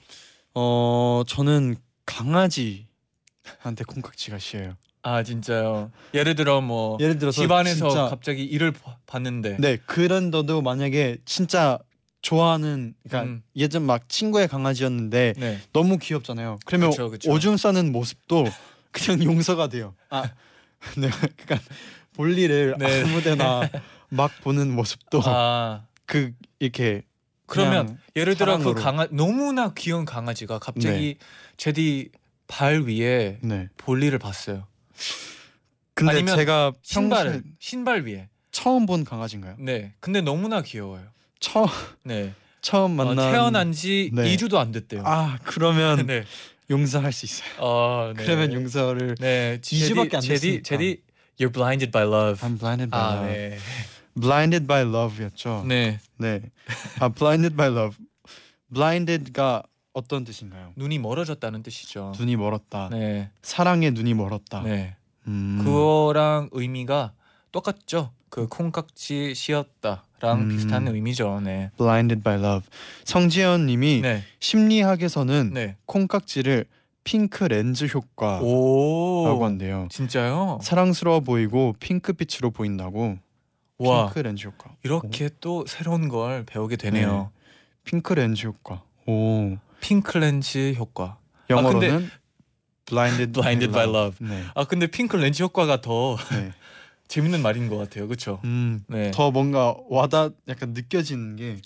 어 0.55 1.23
저는 1.25 1.75
강아지한테 2.05 3.85
콩깍지가 3.87 4.39
씌어요. 4.39 4.75
아 5.07 5.21
진짜요. 5.21 5.91
예를 6.15 6.33
들어 6.33 6.61
뭐 6.61 6.97
예를 6.99 7.19
들어서 7.19 7.39
집안에서 7.41 7.89
진짜- 7.89 8.09
갑자기 8.09 8.43
일을 8.43 8.71
봐- 8.71 8.97
봤는데 9.05 9.57
네 9.59 9.77
그런데도 9.85 10.61
만약에 10.63 11.17
진짜 11.25 11.77
좋아하는 12.23 12.95
그러니까 13.07 13.29
음. 13.31 13.43
예전 13.55 13.83
막 13.83 14.09
친구의 14.09 14.47
강아지였는데 14.47 15.35
네. 15.37 15.59
너무 15.73 15.99
귀엽잖아요. 15.99 16.57
그러면 16.65 16.89
그쵸, 16.89 17.11
그쵸. 17.11 17.31
오줌 17.31 17.55
싸는 17.55 17.91
모습도 17.91 18.45
그냥 18.91 19.23
용서가 19.23 19.67
돼요. 19.69 19.93
아, 20.09 20.23
네, 20.97 21.09
그러니까 21.09 21.59
볼 22.13 22.35
일을 22.35 22.73
네. 22.79 23.03
아무데나 23.03 23.69
막 24.09 24.31
보는 24.41 24.73
모습도 24.73 25.21
아 25.23 25.85
그 26.07 26.31
이렇게 26.59 27.03
그러면 27.45 27.85
그냥 27.87 27.99
예를 28.15 28.35
들어 28.35 28.57
그 28.57 28.63
사랑으로. 28.63 28.81
강아 28.83 29.07
너무나 29.11 29.71
귀여운 29.75 30.05
강아지가 30.05 30.57
갑자기 30.59 31.17
제디 31.57 32.09
발 32.47 32.81
위에 32.81 33.37
네. 33.41 33.69
볼일을 33.77 34.17
봤어요. 34.19 34.65
근데 35.93 36.11
아니면 36.13 36.35
제가 36.35 36.73
신발 36.81 37.23
평소에 37.25 37.41
신발 37.59 38.01
위에. 38.05 38.29
처음 38.51 38.85
본 38.85 39.03
강아지인가요? 39.03 39.55
네. 39.59 39.93
근데 39.99 40.21
너무나 40.21 40.61
귀여워요. 40.61 41.03
처음 41.39 41.67
네. 42.03 42.33
처음 42.61 42.99
어, 42.99 43.05
만난 43.05 43.31
태어난 43.31 43.71
지 43.71 44.09
네. 44.13 44.35
2주도 44.35 44.55
안 44.55 44.71
됐대요. 44.71 45.03
아 45.05 45.37
그러면 45.43 46.05
네. 46.07 46.23
용서할 46.69 47.11
수 47.11 47.25
있어요. 47.25 47.49
어, 47.59 48.13
네. 48.15 48.23
그러면 48.23 48.53
용서를 48.53 49.15
네. 49.19 49.59
2주밖에 49.61 50.15
안 50.15 50.21
제디, 50.21 50.61
됐으니까. 50.61 50.63
제디 50.63 51.01
You're 51.39 51.53
blinded 51.53 51.91
by 51.91 52.03
love. 52.03 52.41
I'm 52.41 52.57
blinded 52.57 52.89
by 52.89 52.99
아, 52.99 53.15
love. 53.15 53.27
네. 53.33 53.57
Blinded 54.15 54.67
by 54.67 54.81
love였죠. 54.83 55.65
네. 55.67 55.99
네. 56.17 56.41
아 56.99 57.09
blinded 57.09 57.55
by 57.57 57.67
love. 57.69 57.97
blinded가 58.73 59.63
어떤 59.95 60.25
뜻인가요? 60.25 60.73
눈이 60.75 60.99
멀어졌다는 60.99 61.63
뜻이죠. 61.63 62.11
눈이 62.19 62.35
멀었다. 62.35 62.89
네. 62.91 63.29
사랑에 63.41 63.91
눈이 63.91 64.13
멀었다. 64.13 64.61
네. 64.61 64.95
음. 65.25 65.61
그거랑 65.63 66.49
의미가 66.51 67.13
똑같죠. 67.53 68.11
그 68.27 68.47
콩깍지 68.47 69.33
씌었다랑 69.33 70.41
음. 70.41 70.49
비슷한 70.49 70.85
의미죠. 70.89 71.39
네. 71.41 71.71
blinded 71.77 72.21
by 72.21 72.37
love. 72.37 72.67
성지현 73.05 73.67
님이 73.67 74.01
네. 74.01 74.23
심리학에서는 74.41 75.51
네. 75.53 75.77
콩깍지를 75.85 76.65
핑크 77.05 77.45
렌즈 77.45 77.85
효과라고 77.85 78.45
오. 78.45 79.43
한대요. 79.45 79.87
진짜요? 79.89 80.59
사랑스러워 80.61 81.21
보이고 81.21 81.73
핑크빛으로 81.79 82.51
보인다고. 82.51 83.17
와. 83.77 84.07
핑크 84.07 84.19
렌즈 84.19 84.45
효과. 84.45 84.75
이렇게 84.83 85.29
또 85.39 85.63
새로운 85.65 86.09
걸 86.09 86.43
배우게 86.45 86.75
되네요. 86.75 87.31
핑크 87.85 88.11
렌즈 88.11 88.45
효과. 88.45 88.83
오. 89.07 89.57
핑크 89.81 90.17
렌즈 90.17 90.73
효과. 90.77 91.19
영어로는 91.49 92.09
blinded, 92.85 93.31
Blinded 93.33 93.71
by 93.71 93.83
love. 93.87 94.17
네. 94.27 94.43
아 94.55 94.63
근데 94.65 94.87
핑크 94.87 95.15
렌즈 95.15 95.41
효과가 95.43 95.81
더 95.81 96.17
네. 96.31 96.51
재밌는 97.07 97.41
말인 97.41 97.69
것 97.69 97.77
같아요. 97.77 98.07
그렇죠? 98.07 98.39
음. 98.43 98.81
네. 98.87 99.11
더 99.11 99.29
뭔가 99.31 99.75
와닿 99.89 100.33
약간 100.47 100.73
느껴지는 100.73 101.35
게 101.35 101.57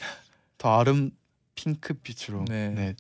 더 0.60 0.78
아름 0.78 1.12
핑크빛으로. 1.56 2.46
네. 2.50 2.70
네. 2.70 2.96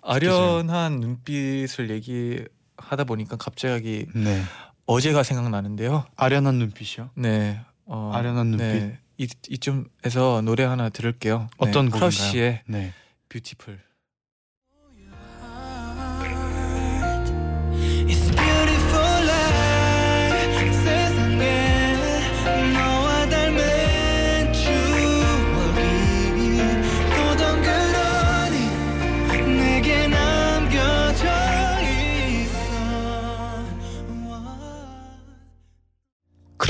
아련한 0.00 1.00
눈빛을 1.00 1.90
얘기하다 1.90 3.04
보니까 3.06 3.36
갑자기 3.36 4.06
네. 4.14 4.42
어제가 4.86 5.22
생각나는데요. 5.24 6.06
아련한 6.16 6.54
눈빛이요. 6.54 7.10
네. 7.16 7.60
어, 7.86 8.12
아련한 8.14 8.46
눈빛. 8.52 8.64
네. 8.64 8.98
이, 9.18 9.28
이쯤에서 9.48 10.40
노래 10.42 10.64
하나 10.64 10.88
들을게요. 10.88 11.48
어떤 11.58 11.86
네. 11.90 11.90
크러쉬의 11.98 12.62
네. 12.66 12.94
Beautiful. 13.28 13.78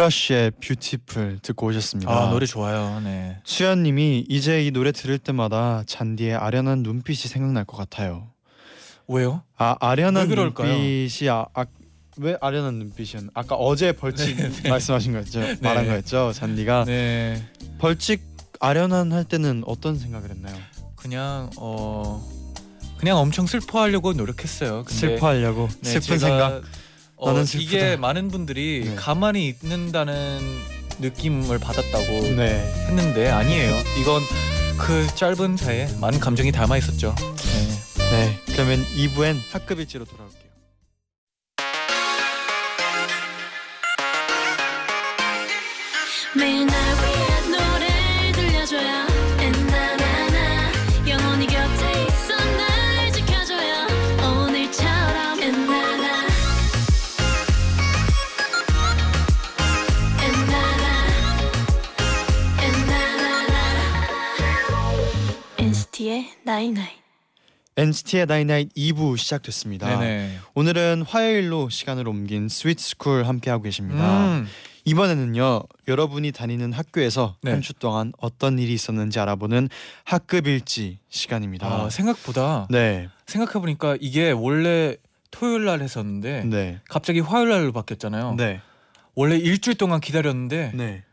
크러쉬의 0.00 0.52
Beautiful 0.62 1.40
듣고 1.42 1.66
오셨습니다. 1.66 2.10
아 2.10 2.30
노래 2.30 2.46
좋아요. 2.46 3.00
네. 3.04 3.36
수연님이 3.44 4.24
이제 4.30 4.64
이 4.64 4.70
노래 4.70 4.92
들을 4.92 5.18
때마다 5.18 5.82
잔디의 5.86 6.36
아련한 6.36 6.82
눈빛이 6.82 7.28
생각날 7.28 7.66
것 7.66 7.76
같아요. 7.76 8.28
왜요? 9.08 9.42
아 9.58 9.76
아련한? 9.78 10.26
눈빛이 10.28 11.28
아, 11.28 11.44
아, 11.52 11.66
왜 12.16 12.34
아련한 12.40 12.76
눈빛이었? 12.76 13.24
아까 13.34 13.56
어제 13.56 13.92
벌칙 13.92 14.38
말씀하신 14.66 15.12
거였죠? 15.12 15.40
말한 15.60 15.86
거였죠? 15.86 16.32
잔디가 16.32 16.84
네. 16.86 17.44
벌칙 17.78 18.22
아련한 18.58 19.12
할 19.12 19.24
때는 19.24 19.64
어떤 19.66 19.98
생각을 19.98 20.30
했나요? 20.30 20.56
그냥 20.96 21.50
어 21.58 22.26
그냥 22.96 23.18
엄청 23.18 23.46
슬퍼하려고 23.46 24.14
노력했어요. 24.14 24.84
슬퍼하려고 24.88 25.68
네, 25.82 25.90
슬픈 25.90 26.18
생각. 26.18 26.62
어, 27.20 27.30
나는 27.32 27.44
슬프다. 27.44 27.70
이게 27.70 27.96
많은 27.96 28.28
분들이 28.28 28.82
네. 28.86 28.94
가만히 28.96 29.48
있는다는 29.62 30.40
느낌을 31.00 31.58
받았다고 31.58 32.06
네. 32.36 32.72
했는데 32.88 33.28
아니에요. 33.28 33.74
이건 34.00 34.22
그 34.78 35.06
짧은 35.14 35.56
사이에 35.58 35.88
많은 36.00 36.18
감정이 36.18 36.50
담아 36.50 36.78
있었죠. 36.78 37.14
네. 37.18 38.10
네. 38.10 38.40
그러면 38.46 38.82
2부엔 38.96 39.36
학급 39.52 39.80
일지로 39.80 40.04
돌아올게요. 40.06 40.40
매일 46.36 46.66
날 46.66 46.89
night 66.60 66.75
night 66.75 66.90
NCT의 67.76 68.26
나이나잇 68.26 68.74
2부 68.74 69.16
시작됐습니다. 69.16 69.98
네네. 69.98 70.38
오늘은 70.54 71.02
화요일로 71.08 71.70
시간을 71.70 72.06
옮긴 72.06 72.50
sweet 72.50 72.84
school 72.84 73.24
함께하고 73.24 73.62
계십니다. 73.62 74.26
음. 74.26 74.46
이번에는요 74.84 75.62
여러분이 75.88 76.32
다니는 76.32 76.74
학교에서 76.74 77.36
네. 77.40 77.52
한주 77.52 77.72
동안 77.74 78.12
어떤 78.18 78.58
일이 78.58 78.74
있었는지 78.74 79.18
알아보는 79.20 79.70
학급 80.04 80.46
일지 80.46 80.98
시간입니다. 81.08 81.66
아, 81.66 81.88
생각보다 81.88 82.66
네, 82.68 83.08
생각해 83.26 83.54
보니까 83.54 83.96
이게 83.98 84.30
원래 84.30 84.96
토요일 85.30 85.64
날 85.64 85.80
했었는데 85.80 86.44
네, 86.44 86.80
갑자기 86.90 87.20
화요일 87.20 87.48
날로 87.48 87.72
바뀌었잖아요. 87.72 88.34
네, 88.34 88.60
원래 89.14 89.38
일주일 89.38 89.78
동안 89.78 90.00
기다렸는데 90.00 90.72
네. 90.74 91.04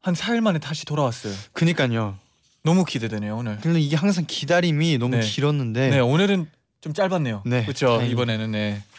한 0.00 0.14
4일 0.14 0.40
만에 0.40 0.58
다시 0.60 0.86
돌아왔어요. 0.86 1.34
그니까요. 1.52 2.16
너무 2.64 2.84
기대되네요 2.84 3.36
오늘. 3.36 3.58
근데 3.58 3.80
이게 3.80 3.96
항상 3.96 4.24
기다림이 4.26 4.98
너무 4.98 5.16
네. 5.16 5.22
길었는데 5.22 5.80
네, 5.80 5.96
네. 5.96 6.00
오늘은 6.00 6.48
좀 6.80 6.92
짧았네요. 6.92 7.42
네, 7.46 7.62
그렇죠. 7.62 7.86
다행이다. 7.86 8.10
이번에는 8.12 8.50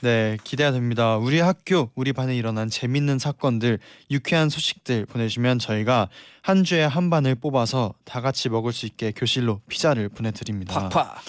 네. 0.02 0.38
기대가 0.43 0.71
됩니다. 0.71 1.17
우리 1.17 1.39
학교, 1.39 1.89
우리 1.95 2.13
반에 2.13 2.34
일어난 2.36 2.69
재밌는 2.69 3.19
사건들, 3.19 3.78
유쾌한 4.10 4.49
소식들 4.49 5.06
보내주면 5.06 5.60
저희가 5.60 6.08
한 6.41 6.63
주에 6.63 6.84
한 6.84 7.10
반을 7.10 7.36
뽑아서 7.36 7.93
다 8.06 8.21
같이 8.21 8.47
먹을 8.47 8.71
수 8.71 8.86
있게 8.86 9.12
교실로 9.12 9.60
피자를 9.67 10.08
보내드립니다. 10.08 10.89
팍팍. 10.89 11.23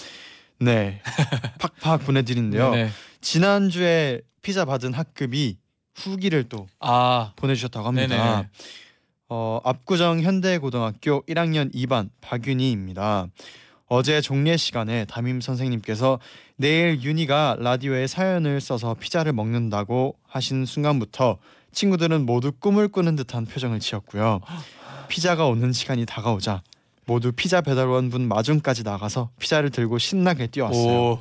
네, 0.61 1.03
팍팍 1.81 2.05
보내드리는데요. 2.07 2.71
네. 2.71 2.91
지난 3.21 3.69
주에 3.69 4.21
피자 4.43 4.65
받은 4.65 4.93
학급이 4.95 5.59
후기를 5.97 6.45
또 6.49 6.69
아, 6.79 7.33
보내주셨다고 7.35 7.89
합니다. 7.89 8.17
네네. 8.17 8.49
어, 9.29 9.61
압구정 9.65 10.21
현대고등학교 10.21 11.23
1학년 11.27 11.73
2반 11.75 12.11
박윤희입니다. 12.21 13.29
어제 13.87 14.21
종례 14.21 14.57
시간에 14.57 15.05
담임 15.07 15.41
선생님께서 15.41 16.19
내일 16.57 17.03
윤희가 17.03 17.57
라디오에 17.59 18.07
사연을 18.07 18.61
써서 18.61 18.95
피자를 18.95 19.33
먹는다고 19.33 20.17
하신 20.27 20.67
순간부터 20.67 21.39
친구들은 21.73 22.25
모두 22.27 22.53
꿈을 22.53 22.89
꾸는 22.89 23.17
듯한 23.17 23.47
표정을 23.47 23.81
지었고요. 23.81 24.41
피자가 25.09 25.47
오는 25.47 25.73
시간이 25.73 26.07
다가오자 26.07 26.63
모두 27.07 27.33
피자 27.33 27.61
배달원 27.61 28.11
분 28.11 28.27
마중까지 28.29 28.83
나가서 28.85 29.31
피자를 29.39 29.71
들고 29.71 29.99
신나게 29.99 30.47
뛰어왔어요. 30.47 31.13
오, 31.13 31.21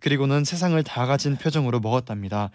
그리고는 0.00 0.44
세상을 0.44 0.82
다 0.84 1.06
가진 1.06 1.36
표정으로 1.36 1.80
먹었답니다. 1.80 2.50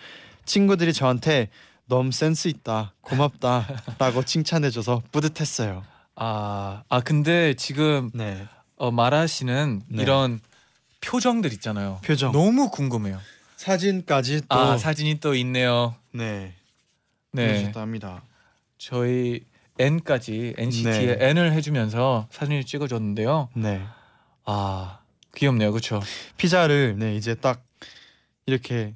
친구들이 0.45 0.93
저한테 0.93 1.49
너무 1.85 2.11
센스 2.11 2.47
있다, 2.47 2.93
고맙다라고 3.01 4.23
칭찬해줘서 4.25 5.01
뿌듯했어요. 5.11 5.83
아, 6.15 6.83
아 6.87 6.99
근데 7.01 7.53
지금 7.55 8.09
네, 8.13 8.47
어, 8.77 8.91
말하시는 8.91 9.83
네. 9.87 10.01
이런 10.01 10.39
표정들 11.01 11.51
있잖아요. 11.53 11.99
표정. 12.03 12.31
너무 12.31 12.69
궁금해요. 12.69 13.19
사진까지 13.57 14.41
또 14.47 14.55
아, 14.57 14.77
사진이 14.77 15.19
또 15.19 15.35
있네요. 15.35 15.95
네, 16.11 16.53
네, 17.31 17.71
합니다. 17.75 18.23
저희 18.77 19.45
N까지 19.79 20.55
NCT의 20.57 21.17
네. 21.17 21.29
N을 21.29 21.53
해주면서 21.53 22.27
사진을 22.29 22.63
찍어줬는데요. 22.63 23.49
네, 23.55 23.81
아, 24.45 24.99
귀엽네요, 25.35 25.71
그렇죠? 25.71 26.01
피자를 26.37 26.95
네 26.97 27.15
이제 27.15 27.35
딱 27.35 27.63
이렇게 28.45 28.93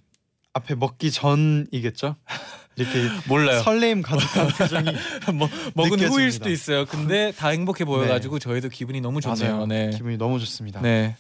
앞에 0.54 0.76
먹기 0.76 1.12
전이겠죠? 1.12 2.16
이렇게 2.78 3.10
몰라요. 3.28 3.62
설레임 3.64 4.02
가득한 4.02 4.48
표정이 4.50 4.92
뭐, 5.34 5.50
먹은 5.74 5.92
느껴집니다. 5.92 6.14
후일 6.14 6.32
수도 6.32 6.50
있어요. 6.50 6.86
근데 6.86 7.32
다 7.32 7.50
행복해 7.50 7.86
보여가지고 7.86 8.40
저희도 8.40 8.70
기분이 8.70 9.02
너무 9.02 9.20
좋네요. 9.20 9.66
네. 9.66 9.90
기분이 9.92 10.18
너무 10.18 10.40
좋습니다. 10.40 10.82
네, 10.82 11.16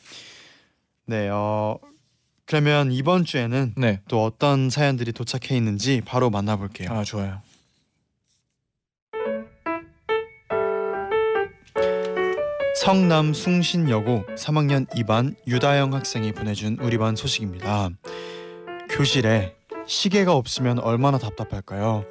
네, 1.05 1.29
어 1.29 1.79
그러면 2.45 2.91
이번 2.91 3.25
주에는 3.25 3.73
네. 3.75 3.99
또 4.07 4.23
어떤 4.23 4.69
사연들이 4.69 5.11
도착해 5.11 5.55
있는지 5.57 6.01
바로 6.05 6.29
만나볼게요. 6.29 6.91
아 6.91 7.03
좋아요. 7.03 7.41
성남 12.75 13.33
숭신여고 13.33 14.23
3학년 14.37 14.87
2반 14.91 15.35
유다영 15.47 15.93
학생이 15.93 16.31
보내준 16.31 16.77
우리 16.79 16.97
반 16.97 17.15
소식입니다. 17.15 17.89
교실에 18.91 19.56
시계가 19.87 20.33
없으면 20.33 20.79
얼마나 20.79 21.17
답답할까요? 21.17 22.05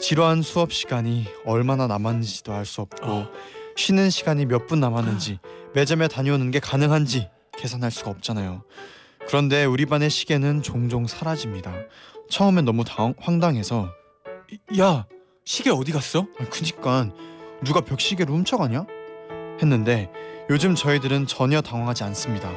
지루한 0.00 0.42
수업 0.42 0.72
시간이 0.72 1.26
얼마나 1.44 1.86
남았는지도 1.86 2.52
알 2.52 2.64
수 2.64 2.80
없고 2.80 3.06
어. 3.06 3.28
쉬는 3.76 4.10
시간이 4.10 4.46
몇 4.46 4.66
분 4.66 4.80
남았는지 4.80 5.38
매점에 5.74 6.08
다녀오는 6.08 6.50
게 6.50 6.58
가능한지 6.58 7.28
계산할 7.58 7.90
수가 7.90 8.10
없잖아요. 8.10 8.62
그런데 9.28 9.64
우리 9.64 9.84
반의 9.86 10.08
시계는 10.10 10.62
종종 10.62 11.06
사라집니다. 11.06 11.72
처음엔 12.30 12.64
너무 12.64 12.84
당, 12.84 13.14
황당해서 13.18 13.88
야 14.78 15.06
시계 15.44 15.70
어디 15.70 15.92
갔어? 15.92 16.26
아, 16.38 16.44
그니까 16.50 17.10
누가 17.62 17.80
벽시계를 17.82 18.34
훔쳐가냐? 18.34 18.86
했는데 19.62 20.10
요즘 20.48 20.74
저희들은 20.74 21.26
전혀 21.26 21.60
당황하지 21.60 22.02
않습니다. 22.04 22.50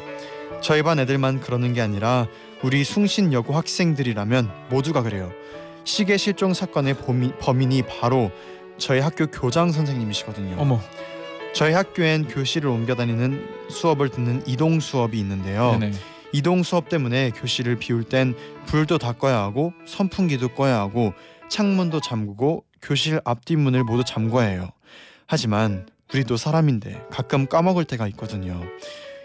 저희 0.62 0.82
반 0.82 0.99
애들만 0.99 1.41
그러는 1.41 1.73
게 1.73 1.82
아니라 1.82 2.28
우리 2.63 2.84
숭신여고 2.86 3.54
학생들이라면 3.54 4.49
모두가 4.69 5.04
그래요. 5.04 5.32
시계 5.84 6.15
실종 6.15 6.54
사건의 6.54 6.93
범인, 6.93 7.34
범인이 7.39 7.84
바로 7.84 8.32
저희 8.78 8.99
학교 9.02 9.28
교장 9.28 9.71
선생님이시거든요. 9.71 10.56
어머 10.58 10.80
저희 11.54 11.73
학교엔 11.73 12.30
교실을 12.30 12.69
옮겨 12.69 12.95
다니는 12.95 13.47
수업을 13.69 14.10
듣는 14.10 14.43
이동 14.47 14.80
수업이 14.80 15.19
있는데요. 15.19 15.78
네네. 15.78 15.91
이동 16.32 16.63
수업 16.63 16.89
때문에 16.89 17.32
교실을 17.32 17.76
비울 17.76 18.04
땐 18.04 18.34
불도 18.65 18.97
다 18.97 19.12
꺼야 19.12 19.38
하고 19.39 19.73
선풍기도 19.86 20.49
꺼야 20.49 20.80
하고 20.80 21.13
창문도 21.49 21.99
잠그고 21.99 22.63
교실 22.82 23.19
앞뒷문을 23.23 23.84
모두 23.84 24.04
잠궈야 24.04 24.47
해요. 24.47 24.69
하지만 25.28 25.88
우리도 26.13 26.38
사람인데 26.38 27.04
가끔 27.12 27.45
까먹을 27.45 27.86
때가 27.86 28.08
있거든요. 28.08 28.62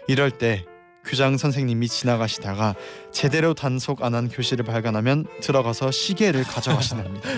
이럴 0.07 0.29
때 0.29 0.65
교장 1.09 1.37
선생님이 1.37 1.87
지나가시다가 1.87 2.75
제대로 3.11 3.53
단속 3.55 4.03
안 4.03 4.13
한 4.13 4.29
교실을 4.29 4.63
발견하면 4.65 5.25
들어가서 5.41 5.91
시계를 5.91 6.43
가져가신답니다. 6.43 7.29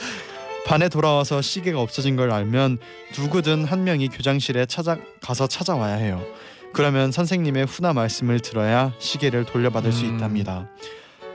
반에 0.66 0.88
돌아와서 0.88 1.42
시계가 1.42 1.80
없어진 1.80 2.16
걸 2.16 2.30
알면 2.30 2.78
누구든 3.18 3.64
한 3.64 3.84
명이 3.84 4.08
교장실에 4.08 4.66
찾아 4.66 4.96
가서 5.20 5.46
찾아와야 5.48 5.96
해요. 5.96 6.24
그러면 6.72 7.10
선생님의 7.10 7.66
훈화 7.66 7.92
말씀을 7.92 8.40
들어야 8.40 8.92
시계를 8.98 9.44
돌려받을 9.44 9.92
수 9.92 10.04
음. 10.04 10.14
있답니다. 10.14 10.68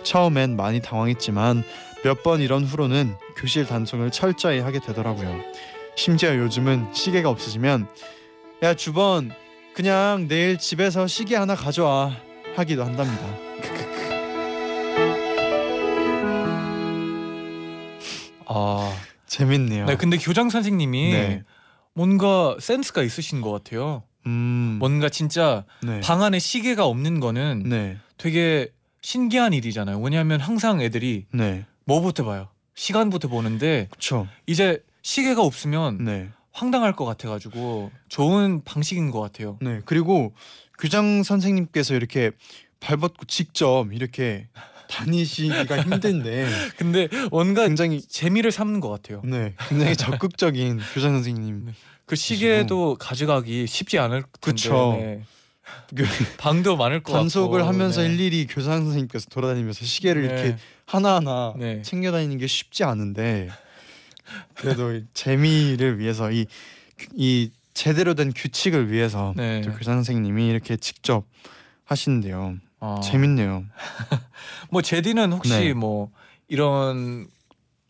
처음엔 0.04 0.56
많이 0.56 0.82
당황했지만 0.82 1.63
몇 2.04 2.24
번 2.24 2.39
이런 2.39 2.63
후로는 2.63 3.15
교실 3.36 3.65
단속을 3.65 4.12
철저히 4.12 4.60
하게 4.60 4.80
되더라고요. 4.80 5.41
심지어 5.98 6.36
요즘은 6.38 6.93
시계가 6.93 7.30
없어지면 7.30 7.88
야 8.63 8.74
주번 8.76 9.32
그냥 9.76 10.28
내일 10.30 10.58
집에서 10.58 11.06
시계 11.06 11.36
하나 11.36 11.54
가져와 11.54 12.16
하기도 12.56 12.86
한답니다. 12.86 13.28
아 18.48 18.98
재밌네요. 19.28 19.86
네, 19.86 19.98
근데 19.98 20.16
교장 20.16 20.50
선생님이 20.50 21.12
네. 21.12 21.44
뭔가 21.94 22.56
센스가 22.62 23.04
있으신 23.04 23.42
것 23.42 23.52
같아요. 23.52 24.04
음, 24.26 24.78
뭔가 24.80 25.10
진짜 25.10 25.66
네. 25.84 26.00
방 26.00 26.24
안에 26.24 26.40
시계가 26.40 26.86
없는 26.86 27.20
거는 27.20 27.64
네, 27.66 27.98
되게 28.18 28.70
신기한 29.02 29.52
일이잖아요. 29.52 30.00
왜냐하면 30.00 30.40
항상 30.40 30.82
애들이 30.82 31.26
네, 31.34 31.66
뭐부터 31.84 32.24
봐요? 32.24 32.48
시간부터 32.76 33.28
보는데 33.28 33.88
그렇죠. 33.90 34.30
이제 34.48 34.82
시계가 35.02 35.42
없으면 35.42 36.06
네, 36.06 36.30
황당할 36.56 36.96
것 36.96 37.04
같아가지고 37.04 37.91
좋은 38.08 38.63
방식인 38.63 39.12
것 39.12 39.20
같아요. 39.20 39.58
네. 39.62 39.82
그리고 39.84 40.34
교장 40.80 41.22
선생님께서 41.22 41.96
이렇게 41.96 42.32
발벗고 42.80 43.26
직접 43.26 43.91
이렇게 43.91 44.48
다니시기가 44.89 45.82
힘든데 45.82 46.48
근데 46.78 47.10
뭔가 47.30 47.68
굉장히 47.68 48.02
재미를 48.02 48.54
삼는 48.54 48.80
것 48.80 48.89
같아요. 48.89 49.22
네, 49.26 49.54
굉장히 49.68 49.98
적극적인 49.98 50.80
교장 50.94 51.12
선생님. 51.13 51.74
그 52.06 52.15
시계도 52.15 52.96
가져가기 53.00 53.68
쉽지 53.68 54.00
않을 54.00 54.22
텐데 54.22 54.39
그쵸. 54.39 54.96
네. 54.98 55.24
그 55.94 56.06
방도 56.38 56.78
많을 56.78 57.04
것 57.04 57.12
단속을 57.12 57.60
같고 57.60 57.74
하면서 57.74 58.02
네. 58.02 58.13
일일이 58.13 58.48
교장 58.48 58.84
선생님께서 58.84 59.26
돌아다니면서 59.30 59.84
시계를 59.84 60.28
네. 60.28 60.34
이렇게 60.34 60.58
하나하나 60.86 61.54
네. 61.58 61.82
챙겨 61.82 62.13
다니는 62.13 62.38
게 62.38 62.48
쉽지 62.48 62.86
않은데 62.86 63.50
그래도 64.56 64.94
이 64.94 65.04
재미를 65.14 66.00
위해서 66.00 66.32
이, 66.32 66.46
이 67.16 67.52
제대로 67.74 68.14
된 68.14 68.32
규칙을 68.34 68.92
위해서 68.92 69.34
네. 69.36 69.62
또 69.62 69.72
교장 69.72 69.96
선생님이 69.96 70.48
이렇게 70.48 70.78
직접 70.78 71.26
하시는데요. 71.84 72.56
어. 72.80 73.00
재밌네요. 73.04 73.66
뭐 74.70 74.82
제디는 74.82 75.34
혹시 75.34 75.50
네. 75.52 75.74
뭐 75.74 76.12
이런 76.48 77.28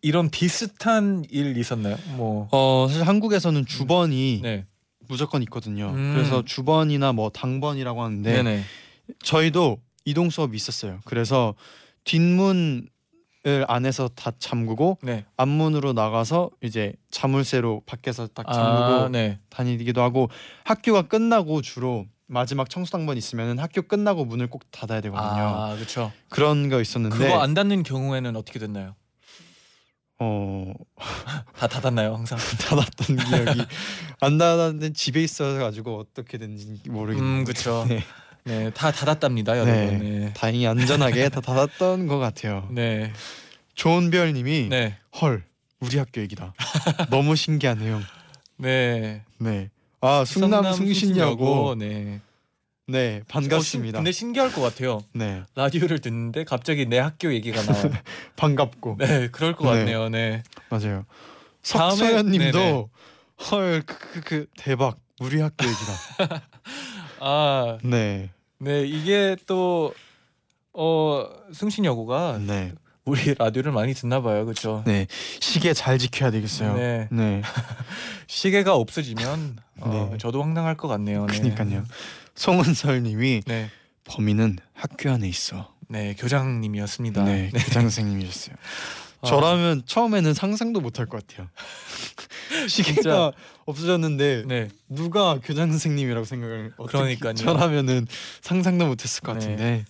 이런 0.02 0.30
비슷한 0.30 1.26
일 1.30 1.58
있었나요? 1.58 1.98
뭐 2.15 2.48
어 2.52 2.88
사실 2.89 3.08
한국에서는 3.08 3.65
주번이 3.65 4.39
네. 4.43 4.65
무조건 5.08 5.41
있거든요. 5.43 5.89
음. 5.93 6.13
그래서 6.13 6.43
주번이나 6.43 7.12
뭐 7.13 7.30
당번이라고 7.30 8.04
하는데 8.04 8.32
네. 8.32 8.43
네 8.43 8.63
저희도 9.24 9.80
이동 10.06 10.30
수업이 10.30 10.56
있었어요. 10.56 11.00
그래서 11.06 11.54
뒷문을 12.04 12.88
안에서 13.67 14.08
다 14.10 14.31
잠그고 14.38 14.97
네. 15.03 15.25
앞문으로 15.38 15.93
나가서 15.93 16.49
이제 16.62 16.93
자물쇠로 17.12 17.84
밖에서 17.86 18.27
딱 18.27 18.45
잠그고 18.51 19.05
아, 19.05 19.10
네. 19.10 19.39
다니기도 19.49 20.01
하고 20.01 20.29
학교가 20.63 21.03
끝나고 21.03 21.62
주로 21.62 22.05
마지막 22.27 22.69
청소 22.69 22.91
당번 22.91 23.17
있으면은 23.17 23.60
학교 23.60 23.84
끝나고 23.84 24.25
문을 24.25 24.47
꼭 24.47 24.63
닫아야 24.71 25.01
되거든요. 25.01 25.43
아, 25.43 25.75
그렇죠. 25.75 26.12
그런 26.29 26.69
거 26.69 26.81
있었는데 26.81 27.17
그거 27.17 27.39
안 27.39 27.53
닫는 27.53 27.84
경우에는 27.84 28.36
어떻게 28.36 28.58
됐나요? 28.60 28.95
어 30.17 30.73
다 31.58 31.67
닫았나요, 31.67 32.15
항상? 32.15 32.38
닫았던 32.67 33.17
기억이 33.17 33.65
안 34.21 34.38
닫았는데 34.38 34.93
집에 34.93 35.21
있어 35.21 35.55
가지고 35.55 35.99
어떻게 35.99 36.38
된지 36.38 36.79
모르겠네요. 36.88 37.39
음, 37.39 37.43
그렇죠. 37.43 37.86
네. 37.88 38.01
네, 38.45 38.69
다 38.71 38.91
닫았답니다, 38.91 39.58
여러분. 39.58 39.73
네. 39.73 39.97
네. 40.19 40.34
다행히 40.36 40.67
안전하게 40.67 41.29
다 41.29 41.41
닫았던 41.41 42.05
것 42.08 42.19
같아요. 42.19 42.67
네. 42.71 43.12
조은별님이 43.73 44.67
네. 44.69 44.97
헐 45.19 45.43
우리 45.79 45.97
학교 45.97 46.21
얘기다. 46.21 46.53
너무 47.10 47.36
신기하네요. 47.36 48.01
네. 48.58 49.23
네. 49.39 49.69
아 49.99 50.23
충남 50.25 50.71
숭신여고 50.73 51.75
네. 51.79 52.21
네 52.88 53.21
반갑습니다. 53.27 53.97
어, 53.97 53.99
신- 53.99 54.03
근데 54.03 54.12
신기할 54.12 54.51
것 54.53 54.62
같아요. 54.62 55.01
네 55.13 55.41
라디오를 55.55 55.99
듣는데 55.99 56.43
갑자기 56.43 56.86
내 56.86 56.99
학교 56.99 57.34
얘기가 57.34 57.63
나와요. 57.63 57.91
반갑고 58.38 58.97
네, 58.99 59.27
그럴 59.31 59.55
것 59.55 59.71
네. 59.73 59.79
같네요. 59.79 60.10
네. 60.10 60.43
맞아요. 60.69 61.05
다음에- 61.63 61.89
석소연님도 61.97 62.58
네네. 62.60 62.86
헐그 63.49 63.97
그 63.97 64.21
그 64.21 64.45
대박 64.55 64.97
우리 65.19 65.41
학교 65.41 65.65
얘기다. 65.65 66.43
아, 67.19 67.79
네 67.84 68.29
네 68.65 68.84
이게 68.84 69.38
또 69.45 69.93
어, 70.73 71.28
승신 71.54 71.86
여고가 71.86 72.39
네. 72.39 72.73
우리 73.06 73.36
라디오를 73.36 73.71
많이 73.71 73.93
듣나 73.93 74.21
봐요. 74.21 74.43
그렇죠? 74.43 74.82
네 74.88 75.06
시계 75.39 75.73
잘 75.73 75.99
지켜야 75.99 76.32
되겠어요. 76.32 76.75
네. 76.75 77.08
네. 77.12 77.43
시계가 78.25 78.75
없어지면 78.75 79.58
어, 79.82 80.10
네. 80.12 80.17
저도 80.17 80.41
황당할 80.41 80.75
것 80.75 80.88
같네요. 80.88 81.28
네. 81.28 81.39
그니까요. 81.39 81.86
송은설 82.34 83.04
님이 83.04 83.41
네. 83.45 83.69
범인은 84.06 84.58
학교 84.73 85.12
안에 85.12 85.28
있어. 85.28 85.71
네, 85.88 86.15
교장님이었습니다. 86.17 87.23
네, 87.23 87.51
교장 87.51 87.84
선생님이셨어요. 87.84 88.56
아, 89.21 89.28
저라면 89.28 89.84
처음에는 89.86 90.34
상상도 90.34 90.82
못할 90.82 91.06
것 91.06 91.25
같아요. 91.25 91.47
시계가. 92.67 93.32
없어졌는데 93.65 94.43
네. 94.47 94.67
누가 94.89 95.39
교장 95.43 95.69
선생님이라고 95.71 96.25
생각을 96.25 96.73
그러니까요. 96.88 97.34
저라면은 97.34 98.08
상상도 98.41 98.86
못했을 98.88 99.21
것 99.23 99.34
네. 99.34 99.39
같은데 99.39 99.86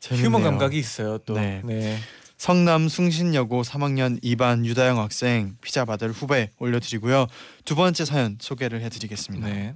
재밌네요. 0.00 0.26
휴먼 0.28 0.42
감각이 0.42 0.78
있어요. 0.78 1.18
또. 1.18 1.34
네. 1.34 1.62
네. 1.64 1.98
성남 2.36 2.88
숭신여고 2.88 3.62
3학년 3.62 4.22
2반 4.22 4.66
유다영 4.66 4.98
학생 4.98 5.56
피자 5.62 5.84
받을 5.86 6.10
후배 6.10 6.50
올려드리고요. 6.58 7.26
두 7.64 7.74
번째 7.74 8.04
사연 8.04 8.36
소개를 8.38 8.82
해드리겠습니다. 8.82 9.46
네. 9.46 9.74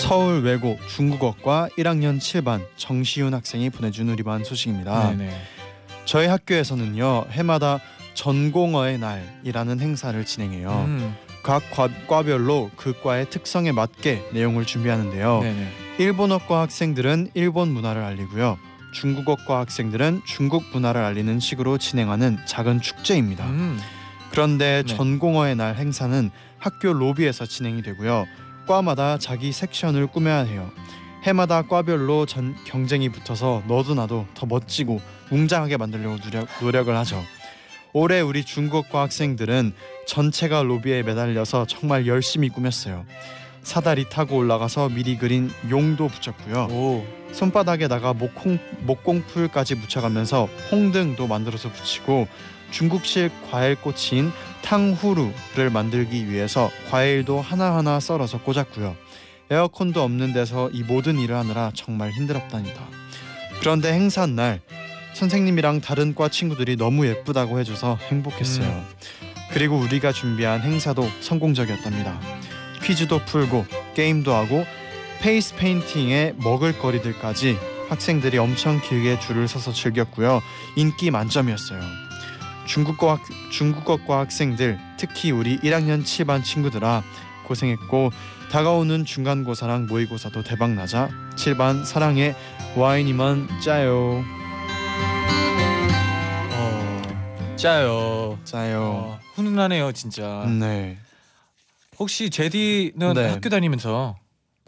서울 0.00 0.42
외고 0.42 0.78
중국어과 0.94 1.68
1학년 1.76 2.18
7반 2.18 2.64
정시윤 2.76 3.34
학생이 3.34 3.70
보내준 3.70 4.08
우리 4.08 4.22
반 4.22 4.44
소식입니다. 4.44 5.10
네, 5.10 5.26
네. 5.26 5.42
저희 6.04 6.26
학교에서는요 6.26 7.26
해마다 7.30 7.80
전공어의 8.14 8.98
날이라는 8.98 9.80
행사를 9.80 10.24
진행해요. 10.24 10.70
음. 10.86 11.14
각 11.42 11.62
과, 11.70 11.88
과별로 12.06 12.70
그 12.76 12.92
과의 13.02 13.30
특성에 13.30 13.72
맞게 13.72 14.30
내용을 14.32 14.66
준비하는데요. 14.66 15.40
네, 15.42 15.52
네. 15.52 15.68
일본어과 15.98 16.60
학생들은 16.62 17.30
일본 17.34 17.72
문화를 17.72 18.02
알리고요. 18.02 18.58
중국어과 18.92 19.60
학생들은 19.60 20.22
중국 20.26 20.64
문화를 20.72 21.02
알리는 21.02 21.38
식으로 21.40 21.78
진행하는 21.78 22.38
작은 22.46 22.80
축제입니다. 22.80 23.46
음. 23.46 23.78
그런데 24.30 24.82
네. 24.86 24.94
전공어의 24.94 25.56
날 25.56 25.76
행사는 25.76 26.30
학교 26.58 26.92
로비에서 26.92 27.46
진행이 27.46 27.82
되고요. 27.82 28.26
과마다 28.66 29.18
자기 29.18 29.52
섹션을 29.52 30.08
꾸며야 30.08 30.40
해요. 30.40 30.70
해마다 31.24 31.62
과별로 31.62 32.26
전 32.26 32.54
경쟁이 32.64 33.08
붙어서 33.08 33.62
너도 33.66 33.94
나도 33.94 34.26
더 34.34 34.46
멋지고 34.46 35.00
웅장하게 35.30 35.76
만들려고 35.76 36.16
노력, 36.18 36.48
노력을 36.60 36.96
하죠. 36.96 37.22
올해 37.92 38.20
우리 38.20 38.44
중국과 38.44 39.02
학생들은 39.02 39.72
전체가 40.06 40.62
로비에 40.62 41.02
매달려서 41.02 41.66
정말 41.66 42.06
열심히 42.06 42.48
꾸몄어요. 42.48 43.04
사다리 43.62 44.08
타고 44.08 44.36
올라가서 44.36 44.88
미리 44.90 45.18
그린 45.18 45.50
용도 45.68 46.08
붙였고요. 46.08 46.68
오. 46.70 47.04
손바닥에다가 47.32 48.12
목콩, 48.12 48.58
목공풀까지 48.80 49.76
묻혀가면서 49.76 50.48
홍등도 50.70 51.26
만들어서 51.26 51.70
붙이고 51.70 52.26
중국식 52.70 53.30
과일꽃인 53.50 54.32
탕후루를 54.62 55.70
만들기 55.72 56.30
위해서 56.30 56.70
과일도 56.90 57.40
하나하나 57.40 58.00
썰어서 58.00 58.42
꽂았고요. 58.42 58.96
에어컨도 59.50 60.02
없는 60.02 60.32
데서 60.32 60.70
이 60.70 60.82
모든 60.82 61.18
일을 61.18 61.34
하느라 61.34 61.72
정말 61.74 62.10
힘들었답니다. 62.10 62.80
그런데 63.58 63.92
행사 63.92 64.26
날 64.26 64.60
선생님이랑 65.20 65.82
다른 65.82 66.14
과 66.14 66.30
친구들이 66.30 66.76
너무 66.76 67.06
예쁘다고 67.06 67.60
해줘서 67.60 67.98
행복했어요. 68.08 68.66
음. 68.66 68.86
그리고 69.52 69.76
우리가 69.76 70.12
준비한 70.12 70.62
행사도 70.62 71.06
성공적이었답니다. 71.20 72.18
퀴즈도 72.82 73.18
풀고 73.26 73.66
게임도 73.94 74.32
하고 74.32 74.64
페이스 75.20 75.54
페인팅에 75.56 76.32
먹을거리들까지 76.38 77.58
학생들이 77.90 78.38
엄청 78.38 78.80
길게 78.80 79.20
줄을 79.20 79.46
서서 79.46 79.74
즐겼고요. 79.74 80.40
인기 80.76 81.10
만점이었어요. 81.10 81.82
중국어 82.64 83.10
학, 83.10 83.20
중국어과 83.52 84.20
학생들 84.20 84.78
특히 84.96 85.32
우리 85.32 85.58
1학년 85.58 86.02
7반 86.02 86.42
친구들아 86.42 87.02
고생했고 87.46 88.10
다가오는 88.50 89.04
중간고사랑 89.04 89.86
모의고사도 89.86 90.44
대박 90.44 90.70
나자 90.70 91.10
7반 91.36 91.84
사랑해 91.84 92.34
와인이만 92.76 93.60
짜요 93.62 94.24
짜요. 97.60 98.38
짜요 98.44 98.80
어, 98.82 99.20
훈훈하네요, 99.34 99.92
진짜. 99.92 100.46
네 100.58 100.98
혹시 101.98 102.30
제디는 102.30 103.14
네. 103.14 103.28
학교 103.28 103.48
다니면서 103.48 104.18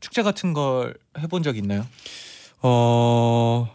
축제 0.01 0.23
같은 0.23 0.53
걸 0.53 0.95
해본 1.19 1.43
적 1.43 1.57
있나요? 1.57 1.87
어 2.61 3.69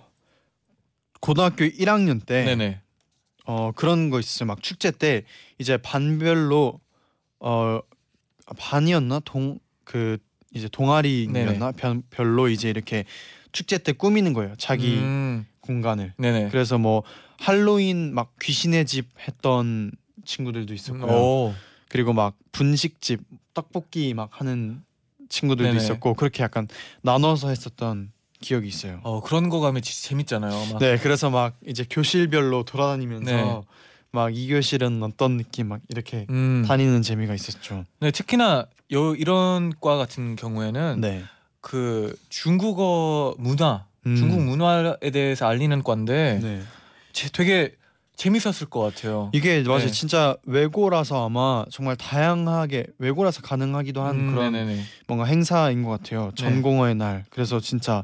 고등학교 1.19 1.65
1학년 1.65 2.23
때 2.25 2.43
네네. 2.45 2.82
어 3.45 3.71
그런 3.75 4.10
거 4.10 4.19
있었어요. 4.19 4.47
막 4.47 4.62
축제 4.62 4.91
때 4.91 5.23
이제 5.58 5.77
반별로 5.77 6.80
어 7.39 7.80
반이었나 8.58 9.21
동 9.25 9.60
그 9.88 10.17
이제 10.53 10.67
동아리였나 10.67 11.71
별, 11.71 12.01
별로 12.10 12.49
이제 12.49 12.69
이렇게 12.69 13.06
축제 13.53 13.77
때 13.77 13.93
꾸미는 13.93 14.34
거예요. 14.34 14.53
자기 14.58 14.97
음, 14.99 15.45
공간을. 15.62 16.13
네네. 16.17 16.49
그래서 16.49 16.77
뭐 16.77 17.03
할로윈 17.39 18.13
막 18.13 18.34
귀신의 18.41 18.86
집 18.86 19.08
했던 19.28 19.91
친구들도 20.26 20.73
있었고요. 20.73 21.12
오. 21.12 21.56
그리고 21.89 22.13
막 22.13 22.36
분식집 22.52 23.21
떡볶이 23.54 24.13
막 24.13 24.30
하는 24.32 24.84
친구들도 25.30 25.71
네네. 25.71 25.84
있었고 25.84 26.13
그렇게 26.13 26.43
약간 26.43 26.67
나눠서 27.02 27.50
했었던 27.50 28.12
기억이 28.39 28.67
있어요. 28.67 29.00
어 29.04 29.21
그런 29.21 29.50
거 29.50 29.60
가면 29.60 29.82
진짜 29.82 30.10
재밌잖아요. 30.10 30.73
막. 30.73 30.80
네, 30.80 30.97
그래서 30.97 31.30
막 31.30 31.56
이제 31.65 31.86
교실별로 31.89 32.63
돌아다니면서 32.63 33.32
네. 33.32 33.62
막이 34.12 34.47
교실은 34.47 35.02
어떤 35.04 35.38
느낌 35.38 35.67
막 35.69 35.82
이렇게 35.89 36.26
음. 36.30 36.63
다니는 36.67 37.02
재미가 37.02 37.34
있었죠. 37.34 37.86
네, 38.00 38.12
특히나 38.12 38.67
요 38.93 39.15
이런 39.15 39.73
과 39.80 39.97
같은 39.97 40.36
경우에는 40.36 41.02
네. 41.02 41.23
그 41.62 42.15
중국어 42.30 43.36
문화, 43.38 43.86
음. 44.06 44.15
중국 44.15 44.41
문화에 44.41 45.12
대해서 45.12 45.47
알리는 45.47 45.84
과인데 45.84 46.39
네. 46.41 46.62
제- 47.17 47.30
되게 47.30 47.73
재밌었을 48.15 48.67
것 48.69 48.80
같아요. 48.82 49.32
이게 49.34 49.63
맞아요. 49.63 49.80
네. 49.86 49.88
진짜 49.91 50.38
외고라서 50.43 51.25
아마 51.25 51.65
정말 51.71 51.95
다양하게 51.95 52.86
외고라서 52.99 53.41
가능하기도 53.41 54.01
한 54.03 54.15
음, 54.15 54.32
그런 54.36 54.51
네네네. 54.53 54.82
뭔가 55.08 55.25
행사인 55.25 55.82
것 55.84 55.89
같아요. 55.89 56.32
전공어의 56.36 56.93
날. 56.95 57.25
그래서 57.32 57.60
진짜 57.60 58.03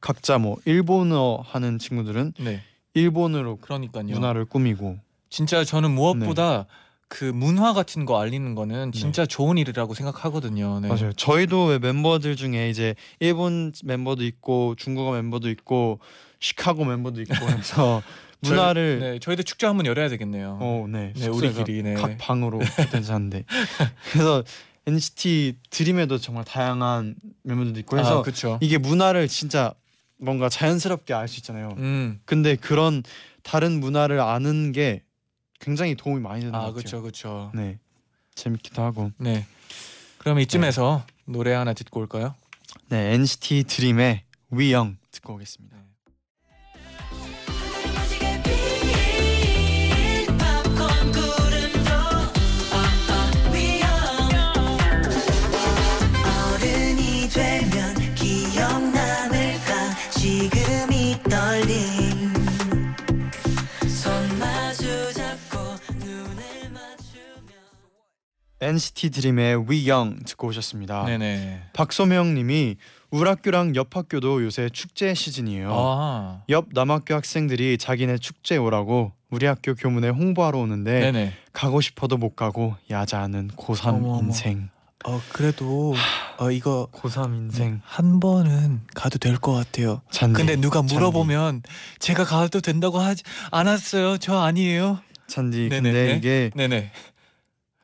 각자 0.00 0.38
뭐 0.38 0.56
일본어 0.64 1.38
하는 1.44 1.78
친구들은 1.78 2.32
네, 2.40 2.62
일본어로 2.94 3.56
그러니까요. 3.58 4.04
문화를 4.06 4.44
꾸미고 4.44 4.98
진짜 5.30 5.62
저는 5.64 5.92
무엇보다 5.92 6.66
그 7.08 7.24
문화 7.24 7.72
같은 7.72 8.04
거 8.06 8.20
알리는 8.20 8.54
거는 8.54 8.90
진짜 8.92 9.24
좋은 9.24 9.56
일이라고 9.56 9.94
생각하거든요. 9.94 10.80
네. 10.80 10.88
네. 10.88 10.94
맞아요. 10.94 11.12
저희도 11.12 11.66
왜 11.66 11.78
멤버들 11.78 12.34
중에 12.36 12.70
이제 12.70 12.94
일본 13.20 13.72
멤버도 13.84 14.24
있고 14.24 14.74
중국어 14.76 15.12
멤버도 15.12 15.48
있고 15.50 16.00
시카고 16.40 16.84
멤버도 16.84 17.20
있고 17.22 17.34
해서 17.50 18.02
문화를 18.40 18.98
네, 19.00 19.18
저희도 19.18 19.42
축제 19.42 19.66
한번 19.66 19.86
열어야 19.86 20.08
되겠네요. 20.08 20.58
어, 20.60 20.86
네. 20.88 21.12
네, 21.16 21.26
우리끼리, 21.28 21.82
네. 21.82 21.94
각 21.94 22.16
방으로 22.18 22.60
괜찮은데. 22.90 23.44
그래서 24.12 24.44
NCT 24.86 25.58
드림에도 25.70 26.18
정말 26.18 26.44
다양한 26.44 27.16
멤버들도 27.42 27.80
있고 27.80 27.98
해서 27.98 28.24
아. 28.26 28.58
이게 28.60 28.78
문화를 28.78 29.28
진짜 29.28 29.74
뭔가 30.16 30.48
자연스럽게 30.48 31.14
알 31.14 31.28
수 31.28 31.38
있잖아요. 31.40 31.74
음, 31.78 32.20
근데 32.24 32.56
그런 32.56 33.02
다른 33.42 33.80
문화를 33.80 34.20
아는 34.20 34.72
게 34.72 35.02
굉장히 35.60 35.94
도움이 35.94 36.20
많이 36.20 36.40
되는 36.40 36.52
것 36.52 36.58
아, 36.58 36.60
같아요. 36.62 36.74
그렇죠, 36.74 37.02
그렇죠. 37.02 37.52
네. 37.54 37.78
재밌기도 38.34 38.82
하고. 38.82 39.10
네. 39.18 39.46
그럼 40.18 40.38
이쯤에서 40.40 41.04
노래 41.24 41.52
하나 41.52 41.72
듣고 41.72 42.00
올까요? 42.00 42.34
네, 42.88 43.14
NCT 43.14 43.64
드림의 43.64 44.22
위영 44.50 44.96
듣고 45.10 45.34
오겠습니다. 45.34 45.76
NCT 68.60 69.10
드림의 69.10 69.66
위영 69.68 70.18
듣고 70.24 70.48
오셨습니다. 70.48 71.04
네네. 71.04 71.62
박소명 71.72 72.34
님이 72.34 72.76
우리 73.10 73.28
학교랑 73.28 73.76
옆 73.76 73.96
학교도 73.96 74.44
요새 74.44 74.68
축제 74.68 75.14
시즌이에요. 75.14 75.70
아, 75.72 76.42
옆 76.48 76.66
남학교 76.72 77.14
학생들이 77.14 77.78
자기네 77.78 78.18
축제 78.18 78.56
오라고 78.56 79.12
우리 79.30 79.46
학교 79.46 79.74
교문에 79.74 80.08
홍보하러 80.08 80.58
오는데 80.58 81.00
네네. 81.00 81.32
가고 81.52 81.80
싶어도 81.80 82.16
못 82.16 82.34
가고 82.34 82.74
야자하는 82.90 83.48
고3 83.56 83.86
어머, 83.88 84.08
어머. 84.14 84.20
인생. 84.22 84.70
어 85.06 85.20
그래도 85.32 85.94
어 86.38 86.50
이거 86.50 86.88
고3 86.92 87.36
인생. 87.36 87.80
한 87.84 88.18
번은 88.18 88.80
가도 88.94 89.18
될 89.18 89.38
것 89.38 89.52
같아요. 89.52 90.02
잔디. 90.10 90.34
근데 90.36 90.56
누가 90.56 90.80
잔디. 90.80 90.94
물어보면 90.94 91.62
제가 92.00 92.24
가도 92.24 92.60
된다고 92.60 92.98
하지 92.98 93.22
않았어요. 93.52 94.18
저 94.18 94.40
아니에요. 94.40 94.98
잔디. 95.28 95.68
네네. 95.68 95.82
근데 95.92 95.92
네. 96.06 96.16
이게 96.16 96.50
네네. 96.56 96.90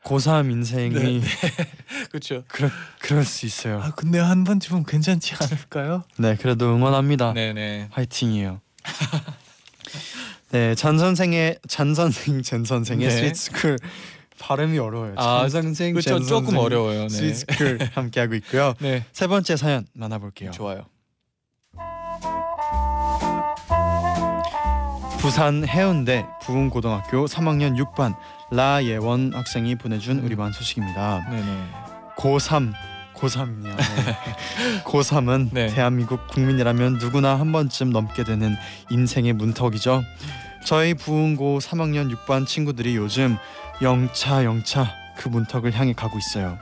고3 0.04 0.50
인생이 0.50 1.20
네, 1.20 1.20
그렇죠. 2.10 2.44
그럴 2.48 2.70
그럴 3.00 3.24
수 3.24 3.46
있어요. 3.46 3.80
아 3.82 3.90
근데 3.92 4.18
한 4.18 4.44
번쯤은 4.44 4.84
괜찮지 4.84 5.34
않을까요? 5.40 6.04
네, 6.18 6.36
그래도 6.36 6.74
응원합니다. 6.74 7.32
네네. 7.32 7.88
화이팅이에요. 7.90 8.60
네, 10.50 10.74
잔 10.74 10.98
선생의 10.98 11.58
잔 11.68 11.94
선생 11.94 12.42
젠 12.42 12.64
선생의 12.64 13.08
네. 13.08 13.14
sweet 13.14 13.44
school 13.44 13.78
발음이 14.38 14.78
어려워요. 14.78 15.14
아, 15.16 15.48
잔 15.48 15.62
선생 15.62 15.94
그렇죠. 15.94 16.18
젠 16.18 16.28
조금 16.28 16.58
어려워요. 16.58 17.02
네. 17.04 17.08
sweet 17.08 17.40
school 17.40 17.78
함께 17.94 18.20
하고 18.20 18.34
있고요. 18.34 18.74
네. 18.80 19.04
세 19.12 19.26
번째 19.26 19.56
사연 19.56 19.86
만나볼게요. 19.94 20.50
좋아요. 20.50 20.84
부산 25.18 25.66
해운대 25.66 26.26
부흥고등학교 26.42 27.24
3학년 27.24 27.82
6반 27.82 28.14
라예원 28.54 29.32
학생이 29.34 29.74
보내준 29.74 30.20
우리 30.20 30.36
반 30.36 30.52
소식입니다. 30.52 31.26
네네. 31.30 31.68
고3 32.16 32.72
고3이요. 33.14 33.62
네. 33.64 33.74
고3은 34.84 35.48
네. 35.52 35.66
대한민국 35.68 36.26
국민이라면 36.28 36.98
누구나 36.98 37.38
한 37.38 37.52
번쯤 37.52 37.90
넘게 37.90 38.24
되는 38.24 38.56
인생의 38.90 39.32
문턱이죠. 39.32 40.02
저희 40.64 40.94
부흥고 40.94 41.58
3학년 41.58 42.14
6반 42.14 42.46
친구들이 42.46 42.96
요즘 42.96 43.36
영차 43.82 44.44
영차 44.44 44.90
그 45.16 45.28
문턱을 45.28 45.72
향해 45.72 45.92
가고 45.92 46.18
있어요. 46.18 46.58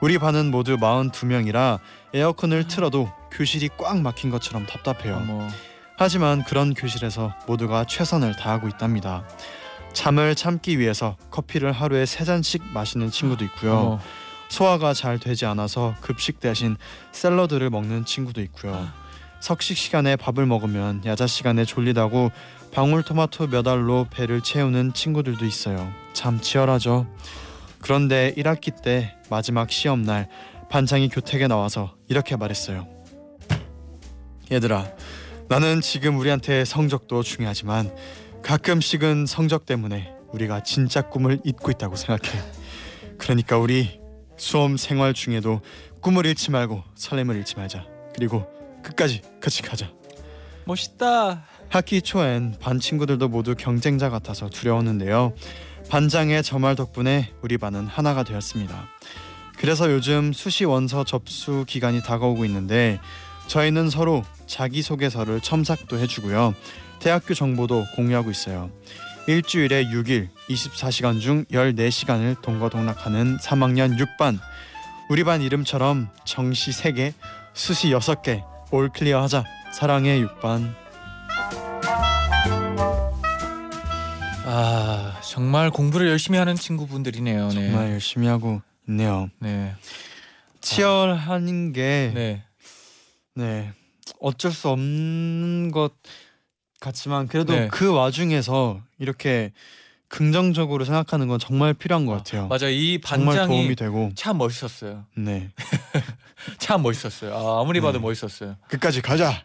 우리 0.00 0.18
반은 0.18 0.50
모두 0.50 0.76
42명이라 0.76 1.78
에어컨을 2.14 2.66
틀어도 2.66 3.10
교실이 3.30 3.70
꽉 3.78 4.00
막힌 4.00 4.30
것처럼 4.30 4.66
답답해요. 4.66 5.16
어머. 5.16 5.48
하지만 5.96 6.42
그런 6.44 6.72
교실에서 6.72 7.34
모두가 7.46 7.84
최선을 7.84 8.34
다하고 8.34 8.68
있답니다. 8.68 9.22
잠을 9.92 10.34
참기 10.34 10.78
위해서 10.78 11.16
커피를 11.30 11.72
하루에 11.72 12.06
세 12.06 12.24
잔씩 12.24 12.62
마시는 12.72 13.10
친구도 13.10 13.44
있고요. 13.46 13.74
어. 13.74 14.00
소화가 14.48 14.94
잘 14.94 15.18
되지 15.18 15.46
않아서 15.46 15.94
급식 16.00 16.40
대신 16.40 16.76
샐러드를 17.12 17.70
먹는 17.70 18.04
친구도 18.04 18.40
있고요. 18.42 18.88
석식 19.40 19.76
시간에 19.76 20.16
밥을 20.16 20.44
먹으면 20.44 21.02
야자 21.04 21.26
시간에 21.26 21.64
졸리다고 21.64 22.30
방울토마토 22.72 23.48
몇 23.48 23.66
알로 23.66 24.06
배를 24.10 24.42
채우는 24.42 24.92
친구들도 24.92 25.44
있어요. 25.44 25.92
참 26.12 26.40
치열하죠. 26.40 27.06
그런데 27.80 28.34
1학기 28.36 28.82
때 28.82 29.16
마지막 29.30 29.70
시험 29.70 30.02
날 30.02 30.28
반장이 30.68 31.08
교택에 31.08 31.48
나와서 31.48 31.94
이렇게 32.08 32.36
말했어요. 32.36 32.86
얘들아, 34.52 34.86
나는 35.48 35.80
지금 35.80 36.18
우리한테 36.18 36.64
성적도 36.64 37.22
중요하지만 37.22 37.90
가끔씩은 38.42 39.26
성적 39.26 39.66
때문에 39.66 40.12
우리가 40.32 40.62
진짜 40.62 41.02
꿈을 41.02 41.40
잊고 41.44 41.70
있다고 41.70 41.96
생각해. 41.96 42.38
그러니까 43.18 43.58
우리 43.58 44.00
수험 44.36 44.76
생활 44.76 45.12
중에도 45.12 45.60
꿈을 46.00 46.24
잃지 46.26 46.50
말고 46.50 46.82
설렘을 46.94 47.36
잃지 47.36 47.56
말자. 47.56 47.84
그리고 48.14 48.46
끝까지 48.82 49.22
같이 49.40 49.62
가자. 49.62 49.90
멋있다. 50.64 51.44
학기 51.68 52.00
초엔 52.02 52.56
반 52.60 52.80
친구들도 52.80 53.28
모두 53.28 53.54
경쟁자 53.54 54.08
같아서 54.10 54.48
두려웠는데요. 54.48 55.34
반장의 55.90 56.42
저 56.42 56.58
말 56.58 56.74
덕분에 56.76 57.32
우리 57.42 57.58
반은 57.58 57.86
하나가 57.86 58.22
되었습니다. 58.22 58.88
그래서 59.58 59.92
요즘 59.92 60.32
수시 60.32 60.64
원서 60.64 61.04
접수 61.04 61.64
기간이 61.68 62.02
다가오고 62.02 62.44
있는데 62.46 62.98
저희는 63.48 63.90
서로 63.90 64.22
자기소개서를 64.46 65.40
첨삭도 65.40 65.98
해주고요. 65.98 66.54
대학교 67.00 67.34
정보도 67.34 67.86
공유하고 67.96 68.30
있어요. 68.30 68.70
일주일에 69.26 69.84
6일 69.86 70.28
24시간 70.48 71.20
중 71.20 71.44
14시간을 71.46 72.40
동거동락하는 72.42 73.38
3학년 73.38 73.98
6반 73.98 74.38
우리 75.08 75.24
반 75.24 75.40
이름처럼 75.42 76.08
정시 76.24 76.70
3개 76.70 77.12
수시 77.52 77.88
6개 77.90 78.44
올 78.70 78.90
클리어 78.90 79.22
하자 79.22 79.44
사랑해 79.72 80.20
6반 80.20 80.74
아 84.46 85.20
정말 85.22 85.70
공부를 85.70 86.08
열심히 86.08 86.38
하는 86.38 86.56
친구분들이네요. 86.56 87.48
네. 87.48 87.54
정말 87.54 87.90
열심히 87.92 88.26
하고 88.26 88.62
있네요 88.88 89.30
네. 89.38 89.74
치열한 90.60 91.72
게 91.72 92.10
네. 92.14 92.44
네 93.34 93.72
어쩔 94.20 94.50
수 94.50 94.68
없는 94.70 95.70
것 95.70 95.92
같지만 96.80 97.28
그래도 97.28 97.54
네. 97.54 97.68
그 97.70 97.92
와중에서 97.92 98.80
이렇게 98.98 99.52
긍정적으로 100.08 100.84
생각하는 100.84 101.28
건 101.28 101.38
정말 101.38 101.72
필요한 101.74 102.04
것 102.06 102.12
같아요. 102.16 102.48
맞아 102.48 102.68
이 102.68 103.00
정말 103.04 103.36
반장이 103.36 103.56
도움이 103.60 103.76
되고 103.76 104.10
참 104.16 104.38
멋있었어요. 104.38 105.04
네 105.16 105.50
참 106.58 106.82
멋있었어요. 106.82 107.34
아, 107.36 107.60
아무리 107.60 107.80
봐도 107.80 107.98
네. 107.98 108.02
멋있었어요. 108.02 108.56
끝까지 108.68 109.02
가자. 109.02 109.44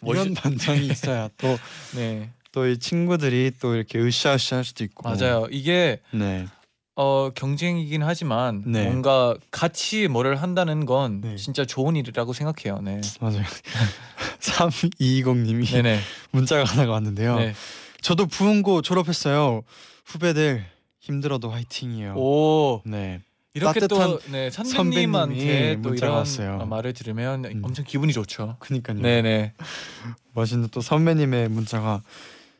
멋있- 0.00 0.20
이런 0.22 0.34
반장이 0.34 0.86
있어야 0.86 1.28
또 1.38 1.58
네. 1.94 2.30
또 2.52 2.66
이 2.66 2.78
친구들이 2.78 3.52
또 3.60 3.74
이렇게 3.74 3.98
으쌰으쌰 3.98 4.56
할 4.56 4.64
수도 4.64 4.84
있고 4.84 5.08
맞아요. 5.08 5.46
이게 5.50 6.00
네 6.12 6.46
어 6.96 7.30
경쟁이긴 7.34 8.02
하지만 8.04 8.62
네. 8.66 8.84
뭔가 8.84 9.34
같이 9.50 10.06
뭐를 10.06 10.40
한다는 10.40 10.86
건 10.86 11.20
네. 11.20 11.36
진짜 11.36 11.64
좋은 11.64 11.96
일이라고 11.96 12.32
생각해요. 12.32 12.80
네. 12.82 13.00
맞아요. 13.20 13.42
3220님이 14.38 15.70
네네. 15.72 15.98
문자가 16.30 16.64
하나가 16.64 16.92
왔는데요. 16.92 17.36
네. 17.36 17.54
저도 18.00 18.26
부흥고 18.26 18.82
졸업했어요. 18.82 19.62
후배들 20.04 20.64
힘들어도 21.00 21.50
화이팅이요. 21.50 22.14
오 22.16 22.82
네. 22.84 23.20
이렇게 23.54 23.86
또 23.86 24.18
네, 24.30 24.50
선배님한테 24.50 25.80
또 25.82 25.94
이런 25.94 26.12
왔어요. 26.12 26.58
어, 26.60 26.66
말을 26.66 26.92
들으면 26.92 27.44
음. 27.44 27.62
엄청 27.64 27.84
기분이 27.84 28.12
좋죠. 28.12 28.56
그니까요. 28.58 29.00
네네. 29.00 29.54
멋있는 30.32 30.68
또 30.70 30.80
선배님의 30.80 31.48
문자가 31.48 32.02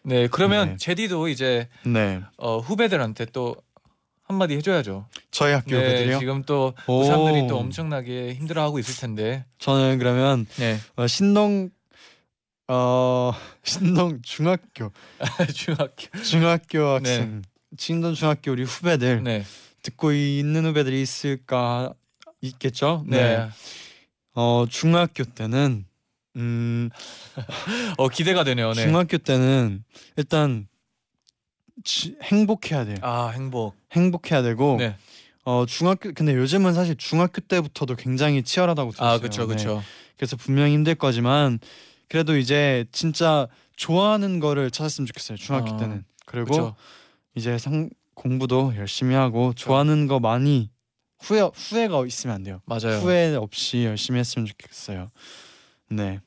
네 0.03 0.29
그러면 0.29 0.71
네. 0.71 0.77
제디도 0.77 1.29
이제 1.29 1.69
네 1.85 2.21
어, 2.37 2.59
후배들한테 2.59 3.27
또 3.27 3.57
한마디 4.25 4.55
해줘야죠. 4.57 5.07
저희 5.31 5.53
학교 5.53 5.71
네, 5.71 5.77
후배들이요. 5.87 6.19
지금 6.19 6.43
또 6.45 6.75
오. 6.87 7.03
고3들이 7.03 7.49
또 7.49 7.59
엄청나게 7.59 8.35
힘들어하고 8.35 8.79
있을 8.79 8.97
텐데. 9.01 9.45
저는 9.59 9.99
그러면 9.99 10.47
네. 10.57 10.79
어, 10.97 11.07
신동 11.07 11.71
어 12.69 13.33
신동 13.63 14.21
중학교 14.23 14.91
중학교. 15.55 16.23
중학교 16.23 16.87
학생 16.95 17.43
신동 17.77 18.15
중학교 18.15 18.53
우리 18.53 18.63
후배들 18.65 19.23
네. 19.23 19.45
듣고 19.83 20.13
있는 20.13 20.65
후배들이 20.65 21.03
있을까 21.03 21.93
있겠죠. 22.41 23.05
네. 23.07 23.47
어 24.35 24.65
중학교 24.71 25.25
때는 25.25 25.85
음 26.37 26.89
어 27.99 28.09
기대가 28.09 28.43
되네요. 28.45 28.73
네. 28.73 28.83
중학교 28.87 29.19
때는 29.19 29.85
일단 30.17 30.67
지- 31.83 32.17
행복해야 32.23 32.85
돼요. 32.85 32.97
아 33.03 33.29
행복. 33.35 33.75
행복해야 33.93 34.43
되고 34.43 34.77
네. 34.79 34.97
어 35.45 35.67
중학교 35.67 36.13
근데 36.15 36.35
요즘은 36.35 36.73
사실 36.73 36.97
중학교 36.97 37.41
때부터도 37.41 37.97
굉장히 37.97 38.43
치열하다고 38.43 38.93
들었어요. 38.93 39.11
아 39.15 39.19
그렇죠 39.19 39.43
네. 39.43 39.49
그렇죠. 39.49 39.83
그래서 40.17 40.37
분명히 40.37 40.73
힘들 40.75 40.95
거지만 40.95 41.59
그래도 42.09 42.37
이제 42.37 42.87
진짜 42.93 43.49
좋아하는 43.77 44.39
거를 44.41 44.71
찾았으면 44.71 45.07
좋겠어요. 45.07 45.37
중학교 45.37 45.75
아, 45.75 45.77
때는. 45.77 46.05
그리고 46.27 46.45
그렇죠. 46.47 46.77
이제 47.35 47.59
상 47.59 47.91
공부도 48.15 48.75
열심히 48.77 49.15
하고 49.17 49.53
좋아하는 49.55 50.07
거 50.07 50.21
많이 50.21 50.71
후회 51.21 51.41
후회가 51.53 52.07
있으면 52.07 52.37
안 52.37 52.43
돼요. 52.45 52.61
맞아요. 52.67 52.99
후회 53.01 53.35
없이 53.35 53.85
열심히 53.85 54.21
했으면 54.21 54.47
좋겠어요. 54.47 55.11
네. 55.91 56.21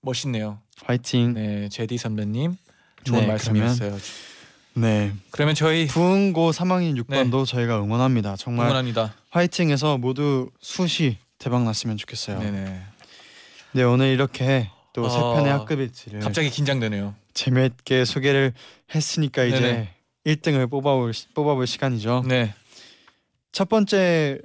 멋있네요. 0.00 0.60
화이팅. 0.82 1.34
네 1.34 1.68
제디 1.68 1.98
선배님 1.98 2.56
좋은 3.04 3.20
네, 3.20 3.26
말씀이었어요. 3.26 3.96
네. 4.74 5.12
그러면 5.30 5.54
저희 5.54 5.86
부흥고 5.86 6.50
3학년 6.50 7.00
6반도 7.04 7.46
저희가 7.46 7.80
응원합니다. 7.82 8.36
정말 8.36 8.66
응원합니다. 8.66 9.14
화이팅해서 9.30 9.98
모두 9.98 10.50
수시 10.60 11.18
대박 11.38 11.62
났으면 11.62 11.96
좋겠어요. 11.96 12.38
네, 12.40 12.50
네 12.50 12.82
네. 13.72 13.82
오늘 13.84 14.08
이렇게 14.08 14.70
또세 14.92 15.18
어, 15.18 15.34
편의 15.34 15.52
학급 15.52 15.80
일지를 15.80 16.20
갑자기 16.20 16.50
긴장되네요. 16.50 17.14
재미있게 17.34 18.04
소개를 18.04 18.52
했으니까 18.94 19.44
이제 19.44 19.60
네네. 19.60 19.94
1등을 20.26 20.70
뽑아볼 20.70 21.12
시- 21.14 21.28
뽑아볼 21.34 21.66
시간이죠. 21.66 22.24
네. 22.26 22.54
첫 23.52 23.68
번째 23.68 24.40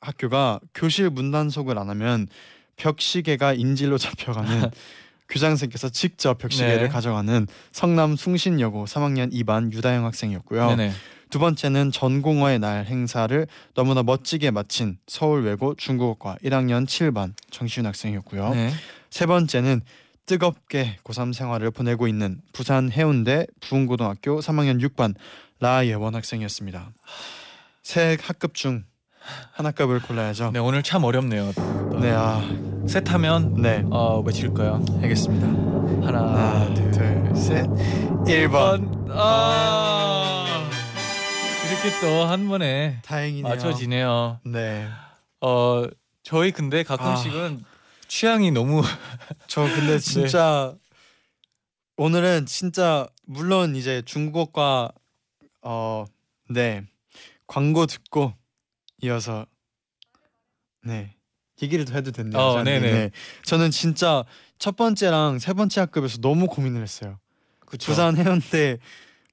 학교가 0.00 0.60
교실 0.74 1.10
문단속을 1.10 1.78
안 1.78 1.88
하면 1.90 2.26
벽시계가 2.76 3.52
인질로 3.54 3.96
잡혀가는 3.98 4.70
교장선생님께서 5.30 5.88
직접 5.88 6.38
벽시계를 6.38 6.84
네. 6.84 6.88
가져가는 6.88 7.46
성남 7.72 8.16
숭신여고 8.16 8.84
3학년 8.84 9.32
2반 9.32 9.72
유다영 9.72 10.04
학생이었고요. 10.04 10.70
네네. 10.70 10.92
두 11.30 11.38
번째는 11.38 11.92
전공어의 11.92 12.58
날 12.58 12.86
행사를 12.86 13.46
너무나 13.74 14.02
멋지게 14.02 14.50
마친 14.50 14.98
서울 15.06 15.44
외고 15.44 15.74
중국어과 15.76 16.36
1학년 16.42 16.86
7반 16.86 17.32
정시윤 17.50 17.86
학생이었고요. 17.86 18.54
네. 18.54 18.72
세 19.10 19.26
번째는 19.26 19.82
뜨겁게 20.26 20.98
고3 21.04 21.32
생활을 21.32 21.70
보내고 21.70 22.08
있는 22.08 22.40
부산 22.52 22.90
해운대 22.90 23.46
부흥고등학교 23.60 24.40
3학년 24.40 24.80
6반 24.80 25.14
라예원 25.60 26.14
학생이었습니다. 26.14 26.92
세 27.82 28.18
학급 28.20 28.54
중 28.54 28.84
한 29.52 29.66
학급을 29.66 30.00
골라야죠. 30.00 30.50
네 30.52 30.58
오늘 30.58 30.82
참 30.82 31.04
어렵네요. 31.04 31.52
네, 32.00 32.10
아, 32.12 32.40
셋하면 32.90 33.54
네, 33.62 33.84
어 33.92 34.18
외칠까요? 34.20 34.84
알겠습니다. 35.00 35.46
하나, 36.04 36.22
하나, 36.64 36.74
둘, 36.74 37.36
셋. 37.36 37.64
1번. 38.26 39.06
아 39.10 40.68
이렇게 41.68 42.00
또 42.00 42.26
한 42.26 42.48
번에 42.48 42.98
다행이네요. 43.04 43.44
맞춰지네요. 43.48 44.40
네. 44.44 44.88
어 45.40 45.84
저희 46.24 46.50
근데 46.50 46.82
가끔씩은 46.82 47.64
취향이 48.08 48.50
너무 48.50 48.82
저 49.46 49.62
근데 49.62 50.00
진짜 50.02 50.74
오늘은 51.96 52.46
진짜 52.46 53.06
물론 53.24 53.76
이제 53.76 54.02
중국어과 54.04 54.90
어 55.62 56.06
네 56.50 56.82
광고 57.46 57.86
듣고 57.86 58.34
이어서 59.02 59.46
네 60.84 61.14
얘기를 61.62 61.84
더 61.84 61.94
해도 61.94 62.10
됐네요. 62.10 62.40
어. 62.40 62.62
네네. 62.62 62.92
네. 62.92 63.10
저는 63.44 63.70
진짜 63.70 64.24
첫 64.58 64.76
번째랑 64.76 65.38
세 65.38 65.52
번째 65.52 65.80
학급에서 65.80 66.18
너무 66.18 66.46
고민을 66.46 66.82
했어요. 66.82 67.18
그쵸? 67.66 67.90
부산 67.92 68.16
해운대 68.16 68.78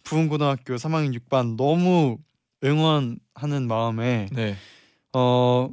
부흥고등학교 0.04 0.76
3학년 0.76 1.20
6반 1.20 1.58
너무 1.58 2.18
응원하는 2.64 3.68
마음에 3.68 4.28
네. 4.32 4.56
어 5.14 5.70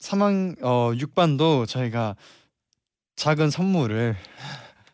3학 0.00 0.62
어 0.62 0.92
6반도 0.94 1.66
저희가 1.66 2.16
작은 3.16 3.50
선물을 3.50 4.16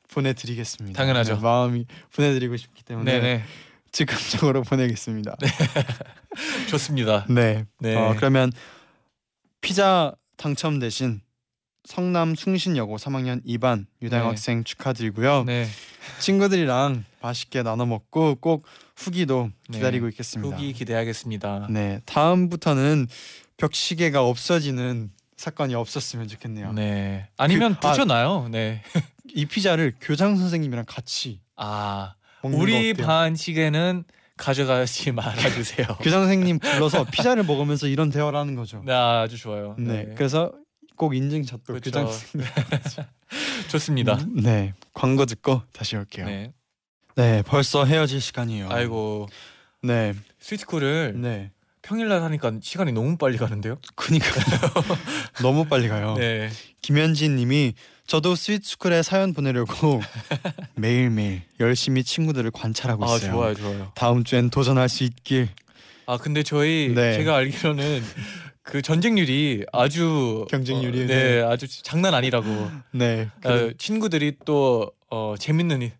보내드리겠습니다. 0.09 0.97
당연하죠. 0.97 1.37
네, 1.37 1.41
마음이 1.41 1.87
보내드리고 2.15 2.57
싶기 2.57 2.85
때문에 2.85 3.13
네네 3.13 3.45
즉흥적으로 3.93 4.63
보내겠습니다. 4.63 5.37
좋습니다. 6.69 7.27
네. 7.29 7.65
네. 7.79 7.95
어, 7.95 8.15
그러면 8.17 8.53
피자 9.61 10.13
당첨 10.37 10.79
대신 10.79 11.21
성남 11.85 12.35
충신여고 12.35 12.97
3학년 12.97 13.45
2반 13.47 13.87
유다영 14.03 14.25
네. 14.25 14.29
학생 14.29 14.65
축하드리고요. 14.65 15.45
네 15.45 15.67
친구들이랑 16.21 17.05
맛있게 17.21 17.63
나눠 17.63 17.85
먹고 17.87 18.37
꼭 18.37 18.65
후기도 18.97 19.51
네. 19.69 19.79
기다리고 19.79 20.09
있겠습니다. 20.09 20.57
후기 20.57 20.73
기대하겠습니다. 20.73 21.67
네, 21.71 22.01
다음부터는 22.07 23.07
벽시계가 23.59 24.23
없어지는 24.27 25.11
사건이 25.37 25.75
없었으면 25.75 26.29
좋겠네요. 26.29 26.73
네 26.73 27.29
아니면 27.37 27.77
그- 27.81 27.87
아. 27.87 27.91
붙여놔요. 27.93 28.49
네. 28.51 28.83
이 29.35 29.45
피자를 29.47 29.95
교장 30.01 30.37
선생님이랑 30.37 30.85
같이 30.87 31.41
아 31.57 32.15
우리? 32.43 32.95
반 32.95 33.35
시계는 33.37 34.05
가져가지 34.37 35.13
말아주세요. 35.13 35.87
교장 36.01 36.23
선생님 36.27 36.59
불러서 36.59 37.05
피자를 37.05 37.45
먹으면서 37.45 37.87
이런 37.87 38.11
대화를 38.11 38.39
하는 38.39 38.55
거죠. 38.55 38.83
네 38.85 38.93
아주 38.93 39.37
좋아요. 39.39 39.77
네, 39.79 40.05
네, 40.05 40.15
그래서 40.17 40.53
꼭 40.97 41.15
인증샷도 41.15 41.65
그렇죠. 41.65 41.91
교장 41.91 42.07
선생님. 42.11 42.49
좋습니다. 43.69 44.19
네, 44.33 44.75
광고 44.93 45.27
듣고 45.27 45.63
다시 45.73 45.97
올게요. 45.97 46.27
네, 46.27 46.53
네. 47.17 47.43
벌써 47.43 47.85
헤어질 47.85 48.21
시간이에요. 48.21 48.69
아이고 48.71 49.29
네, 49.83 50.15
스위트쿨을 50.41 51.15
네, 51.17 51.51
평일날 51.83 52.23
하니까 52.23 52.53
시간이 52.61 52.93
너무 52.93 53.17
빨리 53.17 53.37
가는데요. 53.37 53.77
그니까 53.95 54.27
너무 55.43 55.65
빨리 55.67 55.89
가요. 55.89 56.15
네. 56.19 56.49
김현진님이 56.83 57.75
저도 58.07 58.35
스위트스쿨에 58.35 59.03
사연 59.03 59.33
보내려고 59.33 60.01
매일매일 60.77 61.43
열심히 61.61 62.05
친구들을 62.05 62.51
관찰하고 62.51 63.05
아 63.05 63.17
있어요. 63.17 63.31
좋아요, 63.33 63.55
좋아요. 63.55 63.93
다음 63.95 64.25
주엔 64.25 64.51
도전할 64.51 64.89
수 64.89 65.05
있길. 65.05 65.49
아 66.07 66.19
근데 66.19 66.43
저희 66.43 66.93
네. 66.95 67.15
제가 67.17 67.37
알기로는 67.37 68.03
그 68.63 68.83
전쟁률이 68.83 69.65
아주 69.73 70.47
경쟁률이, 70.51 71.05
어, 71.05 71.07
네. 71.07 71.37
네, 71.37 71.43
아주 71.43 71.67
장난 71.83 72.15
아니라고. 72.15 72.71
네, 72.93 73.29
어, 73.45 73.71
친구들이 73.79 74.37
또 74.45 74.91
어, 75.11 75.35
재밌는 75.39 75.83
일 75.83 75.93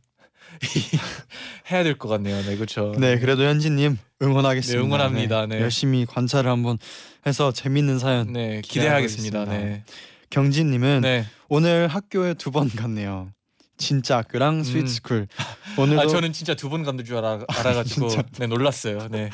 해야 1.71 1.83
될 1.83 1.97
것 1.99 2.09
같네요. 2.09 2.43
네, 2.43 2.57
그렇죠. 2.57 2.95
네, 2.99 3.19
그래도 3.19 3.45
현진님 3.45 3.99
응원하겠습니다. 4.23 4.79
네, 4.81 4.87
응원합니다. 4.87 5.47
네. 5.47 5.61
열심히 5.61 6.05
관찰을 6.07 6.51
한번 6.51 6.79
해서 7.27 7.53
재밌는 7.53 7.99
사연. 7.99 8.33
네, 8.33 8.61
기대하겠습니다. 8.63 9.45
네. 9.47 9.83
경진님은 10.31 11.01
네. 11.03 11.27
오늘 11.55 11.87
학교에 11.87 12.35
두 12.35 12.51
번 12.51 12.69
갔네요. 12.69 13.31
진짜 13.77 14.19
학교랑 14.19 14.63
스위트스쿨. 14.65 15.27
오늘도 15.79 16.01
아 16.03 16.07
저는 16.09 16.33
진짜 16.33 16.55
두 16.55 16.69
번 16.69 16.83
간줄 16.83 17.17
알아 17.17 17.45
알아가지고. 17.49 18.09
네 18.39 18.47
놀랐어요. 18.49 19.09
네. 19.11 19.31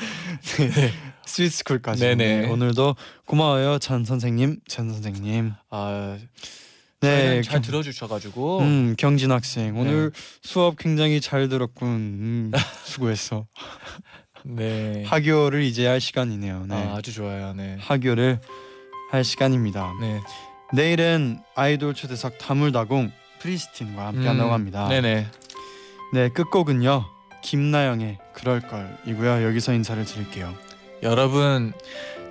스위트스쿨까지. 1.25 2.01
네네. 2.01 2.41
네, 2.41 2.47
오늘도 2.47 2.95
고마워요, 3.25 3.79
전 3.79 4.05
선생님, 4.05 4.59
전 4.67 4.91
선생님. 4.91 5.53
아 5.71 6.17
네, 7.01 7.09
네, 7.37 7.41
잘 7.41 7.53
경- 7.55 7.61
들어주셔가지고 7.63 8.59
음, 8.59 8.95
경진 8.97 9.31
학생 9.31 9.75
오늘 9.77 10.11
네. 10.11 10.19
수업 10.43 10.77
굉장히 10.77 11.21
잘 11.21 11.49
들었군. 11.49 11.87
음, 11.89 12.51
수고했어. 12.85 13.47
네. 14.43 15.03
학교를 15.07 15.63
이제 15.63 15.87
할 15.87 15.99
시간이네요. 15.99 16.65
네. 16.67 16.75
아, 16.75 16.95
아주 16.97 17.11
좋아요. 17.13 17.53
네. 17.53 17.77
학교를 17.79 18.39
할 19.11 19.23
시간입니다. 19.23 19.91
네. 20.01 20.19
내일은 20.73 21.39
아이돌 21.55 21.93
초대석 21.93 22.37
다물다공 22.37 23.11
프리스틴과 23.39 24.07
함께한다고 24.07 24.49
음, 24.49 24.53
합니다. 24.53 24.87
네네. 24.87 25.27
네, 26.13 26.29
끝곡은요 26.29 27.05
김나영의 27.43 28.17
그럴 28.33 28.61
걸이고요. 28.61 29.43
여기서 29.45 29.73
인사를 29.73 30.03
드릴게요. 30.05 30.53
여러분 31.03 31.73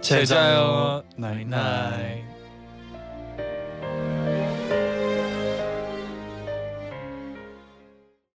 제자요 0.01 1.03
나잇나잇. 1.17 1.49
나잇나잇 1.49 2.30